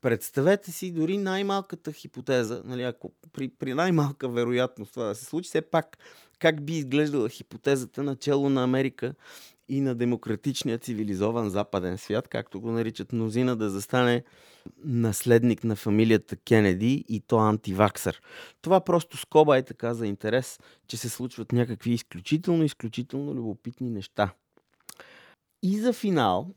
представете 0.00 0.72
си 0.72 0.92
дори 0.92 1.18
най-малката 1.18 1.92
хипотеза, 1.92 2.62
нали, 2.64 2.82
ако 2.82 3.12
при, 3.32 3.48
при 3.48 3.74
най-малка 3.74 4.28
вероятност 4.28 4.92
това 4.92 5.04
да 5.04 5.14
се 5.14 5.24
случи, 5.24 5.48
все 5.48 5.62
пак 5.62 5.98
как 6.38 6.64
би 6.64 6.72
изглеждала 6.72 7.28
хипотезата 7.28 8.02
начало 8.02 8.50
на 8.50 8.64
Америка 8.64 9.14
и 9.70 9.80
на 9.80 9.94
демократичния 9.94 10.78
цивилизован 10.78 11.50
западен 11.50 11.98
свят, 11.98 12.28
както 12.28 12.60
го 12.60 12.70
наричат 12.70 13.12
мнозина, 13.12 13.56
да 13.56 13.70
застане 13.70 14.24
наследник 14.84 15.64
на 15.64 15.76
фамилията 15.76 16.36
Кенеди 16.36 17.04
и 17.08 17.20
то 17.20 17.38
антиваксър. 17.38 18.22
Това 18.62 18.80
просто 18.80 19.16
скоба 19.16 19.58
е 19.58 19.62
така 19.62 19.94
за 19.94 20.06
интерес, 20.06 20.58
че 20.86 20.96
се 20.96 21.08
случват 21.08 21.52
някакви 21.52 21.92
изключително, 21.92 22.64
изключително 22.64 23.34
любопитни 23.34 23.90
неща. 23.90 24.34
И 25.62 25.78
за 25.78 25.92
финал 25.92 26.54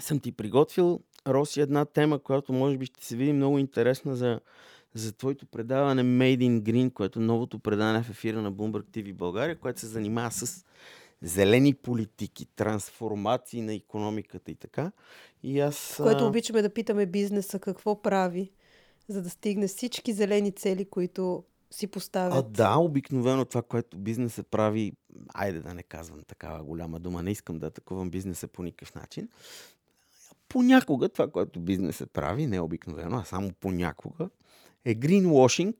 съм 0.00 0.20
ти 0.20 0.32
приготвил, 0.32 1.00
Роси, 1.26 1.60
една 1.60 1.84
тема, 1.84 2.18
която 2.18 2.52
може 2.52 2.78
би 2.78 2.86
ще 2.86 3.06
се 3.06 3.16
види 3.16 3.32
много 3.32 3.58
интересна 3.58 4.16
за, 4.16 4.40
за 4.94 5.12
твоето 5.12 5.46
предаване 5.46 6.02
Made 6.02 6.38
in 6.38 6.60
Green, 6.60 6.92
което 6.92 7.18
е 7.18 7.22
новото 7.22 7.58
предаване 7.58 8.02
в 8.02 8.10
ефира 8.10 8.42
на 8.42 8.52
Bloomberg 8.52 8.84
TV 8.84 9.12
България, 9.12 9.58
което 9.58 9.80
се 9.80 9.86
занимава 9.86 10.30
с 10.30 10.64
зелени 11.22 11.74
политики, 11.74 12.46
трансформации 12.46 13.62
на 13.62 13.74
економиката 13.74 14.50
и 14.50 14.54
така. 14.54 14.92
И 15.42 15.60
аз... 15.60 15.94
Което 15.96 16.26
обичаме 16.26 16.62
да 16.62 16.70
питаме 16.70 17.06
бизнеса 17.06 17.58
какво 17.58 18.02
прави, 18.02 18.52
за 19.08 19.22
да 19.22 19.30
стигне 19.30 19.66
всички 19.66 20.12
зелени 20.12 20.52
цели, 20.52 20.84
които 20.84 21.44
си 21.70 21.86
поставят. 21.86 22.34
А, 22.34 22.42
да, 22.42 22.76
обикновено 22.76 23.44
това, 23.44 23.62
което 23.62 23.98
бизнеса 23.98 24.42
прави, 24.42 24.92
айде 25.34 25.60
да 25.60 25.74
не 25.74 25.82
казвам 25.82 26.22
такава 26.26 26.64
голяма 26.64 27.00
дума, 27.00 27.22
не 27.22 27.30
искам 27.30 27.58
да 27.58 27.66
атакувам 27.66 28.10
бизнеса 28.10 28.48
по 28.48 28.62
никакъв 28.62 28.94
начин. 28.94 29.28
Понякога 30.48 31.08
това, 31.08 31.30
което 31.30 31.60
бизнесът 31.60 32.10
прави, 32.12 32.46
не 32.46 32.56
е 32.56 32.60
обикновено, 32.60 33.16
а 33.16 33.24
само 33.24 33.52
понякога, 33.52 34.28
е 34.84 34.94
greenwashing, 34.94 35.74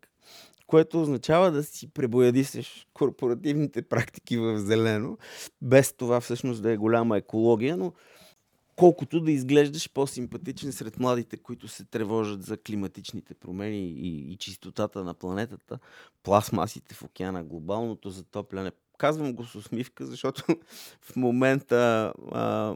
което 0.73 1.03
означава 1.03 1.51
да 1.51 1.63
си 1.63 1.89
пребоядисаш 1.89 2.87
корпоративните 2.95 3.83
практики 3.83 4.39
в 4.39 4.59
зелено, 4.59 5.19
без 5.63 5.93
това 5.93 6.21
всъщност 6.21 6.63
да 6.63 6.73
е 6.73 6.77
голяма 6.77 7.17
екология, 7.17 7.77
но 7.77 7.93
колкото 8.77 9.21
да 9.21 9.33
изглеждаш 9.33 9.91
по-симпатичен 9.91 10.73
сред 10.73 10.99
младите, 10.99 11.37
които 11.37 11.69
се 11.69 11.85
тревожат 11.85 12.43
за 12.43 12.57
климатичните 12.57 13.35
промени 13.35 13.87
и, 13.87 14.33
и 14.33 14.37
чистотата 14.37 15.05
на 15.05 15.15
планетата, 15.15 15.79
пластмасите 16.23 16.95
в 16.95 17.03
океана, 17.03 17.45
глобалното 17.45 18.11
затопляне. 18.11 18.71
Казвам 18.99 19.33
го 19.33 19.45
с 19.45 19.55
усмивка, 19.55 20.07
защото 20.07 20.45
в 21.01 21.17
момента 21.17 22.13
а, 22.33 22.75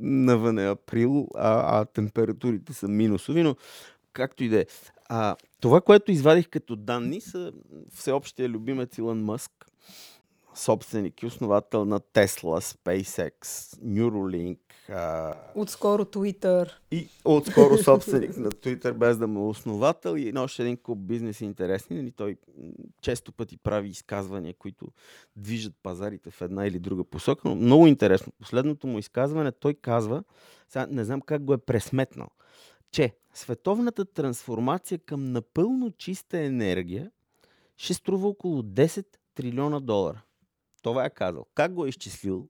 навън 0.00 0.58
е 0.58 0.68
април, 0.68 1.28
а, 1.34 1.80
а 1.80 1.84
температурите 1.84 2.72
са 2.72 2.88
минусови, 2.88 3.42
но 3.42 3.56
както 4.12 4.44
и 4.44 4.48
да 4.48 4.60
е. 4.60 4.66
А, 5.12 5.36
това, 5.60 5.80
което 5.80 6.12
извадих 6.12 6.48
като 6.48 6.76
данни, 6.76 7.20
са 7.20 7.52
всеобщия 7.94 8.48
любимец 8.48 8.98
Илон 8.98 9.24
Мъск, 9.24 9.52
собственик 10.54 11.22
и 11.22 11.26
основател 11.26 11.84
на 11.84 12.00
Tesla, 12.00 12.60
SpaceX, 12.60 13.44
Neuralink. 13.84 14.58
А... 14.88 15.34
Отскоро 15.54 16.04
Twitter. 16.04 16.70
И 16.90 17.08
отскоро 17.24 17.78
собственик 17.78 18.36
на 18.36 18.50
Twitter, 18.50 18.92
без 18.92 19.18
да 19.18 19.26
му 19.26 19.40
е 19.40 19.48
основател 19.48 20.16
и 20.16 20.32
още 20.36 20.62
един 20.62 20.76
куп 20.76 20.98
бизнес 20.98 21.40
интересни. 21.40 21.96
И 21.96 22.00
нали, 22.02 22.12
той 22.12 22.36
често 23.02 23.32
пъти 23.32 23.56
прави 23.56 23.88
изказвания, 23.88 24.54
които 24.58 24.86
движат 25.36 25.74
пазарите 25.82 26.30
в 26.30 26.42
една 26.42 26.66
или 26.66 26.78
друга 26.78 27.04
посока. 27.04 27.48
Но 27.48 27.54
много 27.54 27.86
интересно. 27.86 28.32
Последното 28.40 28.86
му 28.86 28.98
изказване 28.98 29.52
той 29.52 29.74
казва, 29.74 30.24
сега 30.68 30.86
не 30.90 31.04
знам 31.04 31.20
как 31.20 31.44
го 31.44 31.52
е 31.54 31.58
пресметнал, 31.58 32.28
че 32.92 33.14
световната 33.34 34.04
трансформация 34.04 34.98
към 34.98 35.32
напълно 35.32 35.90
чиста 35.90 36.38
енергия 36.38 37.10
ще 37.76 37.94
струва 37.94 38.28
около 38.28 38.62
10 38.62 39.06
трилиона 39.34 39.80
долара. 39.80 40.22
Това 40.82 41.04
е 41.04 41.10
казал. 41.10 41.46
Как 41.54 41.74
го 41.74 41.86
е 41.86 41.88
изчислил? 41.88 42.48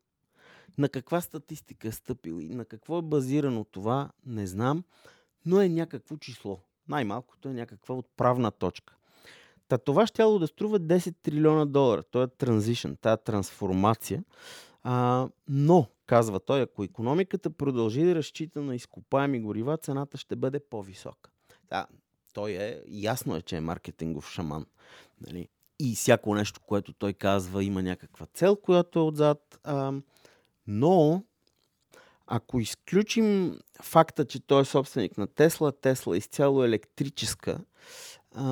На 0.78 0.88
каква 0.88 1.20
статистика 1.20 1.88
е 1.88 1.92
стъпил 1.92 2.40
и 2.40 2.54
на 2.54 2.64
какво 2.64 2.98
е 2.98 3.02
базирано 3.02 3.64
това, 3.64 4.10
не 4.26 4.46
знам, 4.46 4.84
но 5.46 5.60
е 5.60 5.68
някакво 5.68 6.16
число. 6.16 6.60
Най-малкото 6.88 7.48
е 7.48 7.52
някаква 7.52 7.94
отправна 7.94 8.50
точка. 8.50 8.96
Та 9.68 9.78
това 9.78 10.06
ще 10.06 10.22
да 10.22 10.46
струва 10.46 10.80
10 10.80 11.14
трилиона 11.22 11.66
долара. 11.66 12.02
Това 12.02 12.24
е 12.24 12.28
транзишън, 12.28 12.96
тази 12.96 13.22
трансформация. 13.24 14.24
А, 14.82 15.28
но 15.48 15.86
Казва 16.10 16.40
той, 16.40 16.60
ако 16.60 16.84
економиката 16.84 17.50
продължи 17.50 18.04
да 18.04 18.14
разчита 18.14 18.62
на 18.62 18.74
изкопаеми 18.74 19.40
горива, 19.40 19.76
цената 19.76 20.18
ще 20.18 20.36
бъде 20.36 20.60
по-висока. 20.60 21.30
Да, 21.68 21.86
той 22.32 22.50
е, 22.50 22.80
ясно 22.88 23.36
е, 23.36 23.42
че 23.42 23.56
е 23.56 23.60
маркетингов 23.60 24.30
шаман. 24.30 24.66
Нали? 25.26 25.48
И 25.78 25.94
всяко 25.94 26.34
нещо, 26.34 26.60
което 26.60 26.92
той 26.92 27.12
казва, 27.12 27.64
има 27.64 27.82
някаква 27.82 28.26
цел, 28.26 28.56
която 28.56 28.98
е 28.98 29.02
отзад. 29.02 29.60
А, 29.64 29.92
но, 30.66 31.24
ако 32.26 32.60
изключим 32.60 33.58
факта, 33.82 34.24
че 34.24 34.40
той 34.40 34.62
е 34.62 34.64
собственик 34.64 35.18
на 35.18 35.26
Тесла, 35.26 35.72
Тесла 35.72 36.16
е 36.16 36.18
изцяло 36.18 36.64
електрическа, 36.64 37.60
а, 38.34 38.44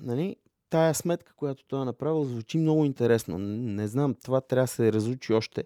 нали, 0.00 0.36
тая 0.70 0.94
сметка, 0.94 1.32
която 1.36 1.64
той 1.64 1.82
е 1.82 1.84
направил, 1.84 2.24
звучи 2.24 2.58
много 2.58 2.84
интересно. 2.84 3.38
Не 3.38 3.88
знам, 3.88 4.14
това 4.24 4.40
трябва 4.40 4.64
да 4.64 4.68
се 4.68 4.92
разучи 4.92 5.32
още. 5.32 5.64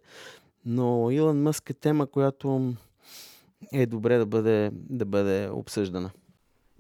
Но 0.65 1.11
Илон 1.11 1.43
Мъск 1.43 1.71
е 1.71 1.75
тема, 1.75 2.07
която 2.07 2.75
е 3.73 3.87
добре 3.87 4.19
да 4.19 4.27
бъде, 4.27 4.71
да 4.73 5.05
бъде 5.05 5.49
обсъждана. 5.53 6.11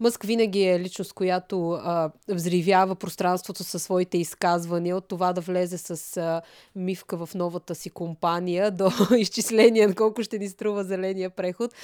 Мъск 0.00 0.22
винаги 0.22 0.62
е 0.62 0.80
личност, 0.80 1.12
която 1.12 1.70
а, 1.70 2.10
взривява 2.28 2.94
пространството 2.96 3.64
със 3.64 3.82
своите 3.82 4.18
изказвания, 4.18 4.96
от 4.96 5.08
това 5.08 5.32
да 5.32 5.40
влезе 5.40 5.78
с 5.78 6.16
а, 6.16 6.42
мивка 6.76 7.26
в 7.26 7.34
новата 7.34 7.74
си 7.74 7.90
компания 7.90 8.70
до 8.70 8.90
изчисление 9.16 9.86
на 9.86 9.94
колко 9.94 10.22
ще 10.22 10.38
ни 10.38 10.48
струва 10.48 10.84
зеления 10.84 11.30
преход. 11.30 11.74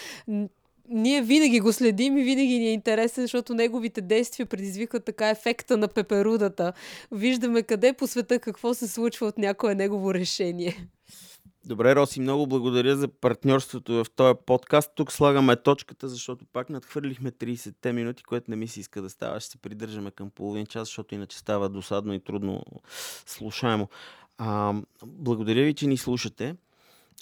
Ние 0.88 1.22
винаги 1.22 1.60
го 1.60 1.72
следим 1.72 2.18
и 2.18 2.22
винаги 2.22 2.58
ни 2.58 2.66
е 2.66 2.72
интересен, 2.72 3.24
защото 3.24 3.54
неговите 3.54 4.00
действия 4.00 4.46
предизвикват 4.46 5.04
така 5.04 5.30
ефекта 5.30 5.76
на 5.76 5.88
пеперудата. 5.88 6.72
Виждаме 7.12 7.62
къде 7.62 7.92
по 7.92 8.06
света 8.06 8.38
какво 8.38 8.74
се 8.74 8.88
случва 8.88 9.26
от 9.26 9.38
някое 9.38 9.74
негово 9.74 10.14
решение. 10.14 10.88
Добре, 11.66 11.96
Роси, 11.96 12.20
много 12.20 12.46
благодаря 12.46 12.96
за 12.96 13.08
партньорството 13.08 13.92
в 13.92 14.06
този 14.16 14.34
подкаст. 14.46 14.90
Тук 14.94 15.12
слагаме 15.12 15.56
точката, 15.56 16.08
защото 16.08 16.44
пак 16.52 16.70
надхвърлихме 16.70 17.30
30-те 17.30 17.92
минути, 17.92 18.22
което 18.22 18.50
не 18.50 18.56
ми 18.56 18.68
се 18.68 18.80
иска 18.80 19.02
да 19.02 19.10
става. 19.10 19.40
Ще 19.40 19.50
се 19.50 19.58
придържаме 19.58 20.10
към 20.10 20.30
половин 20.30 20.66
час, 20.66 20.88
защото 20.88 21.14
иначе 21.14 21.38
става 21.38 21.68
досадно 21.68 22.14
и 22.14 22.20
трудно 22.20 22.62
слушаемо. 23.26 23.88
А, 24.38 24.74
благодаря 25.06 25.64
ви, 25.64 25.74
че 25.74 25.86
ни 25.86 25.96
слушате. 25.96 26.56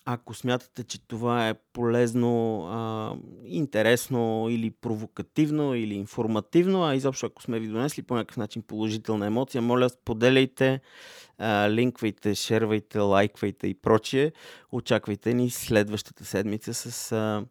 Ако 0.05 0.35
смятате, 0.35 0.85
че 0.85 1.01
това 1.01 1.49
е 1.49 1.55
полезно, 1.55 2.65
а, 2.67 3.13
интересно 3.45 4.47
или 4.51 4.71
провокативно 4.71 5.75
или 5.75 5.95
информативно, 5.95 6.85
а 6.85 6.95
изобщо 6.95 7.27
ако 7.27 7.43
сме 7.43 7.61
ви 7.61 7.69
донесли 7.69 8.03
по 8.03 8.15
някакъв 8.15 8.37
начин 8.37 8.63
положителна 8.63 9.27
емоция, 9.27 9.63
моля 9.63 9.89
споделяйте, 9.89 10.81
линквайте, 11.71 12.35
шервайте, 12.35 12.99
лайквайте 12.99 13.67
и 13.67 13.75
прочие. 13.75 14.33
Очаквайте 14.73 15.35
ни 15.35 15.51
следващата 15.51 16.25
седмица 16.25 16.75
с 16.75 17.13
а, 17.13 17.45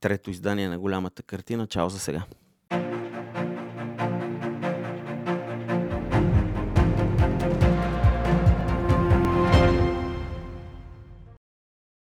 трето 0.00 0.30
издание 0.30 0.68
на 0.68 0.78
голямата 0.78 1.22
картина. 1.22 1.66
Чао 1.66 1.88
за 1.88 1.98
сега! 1.98 2.22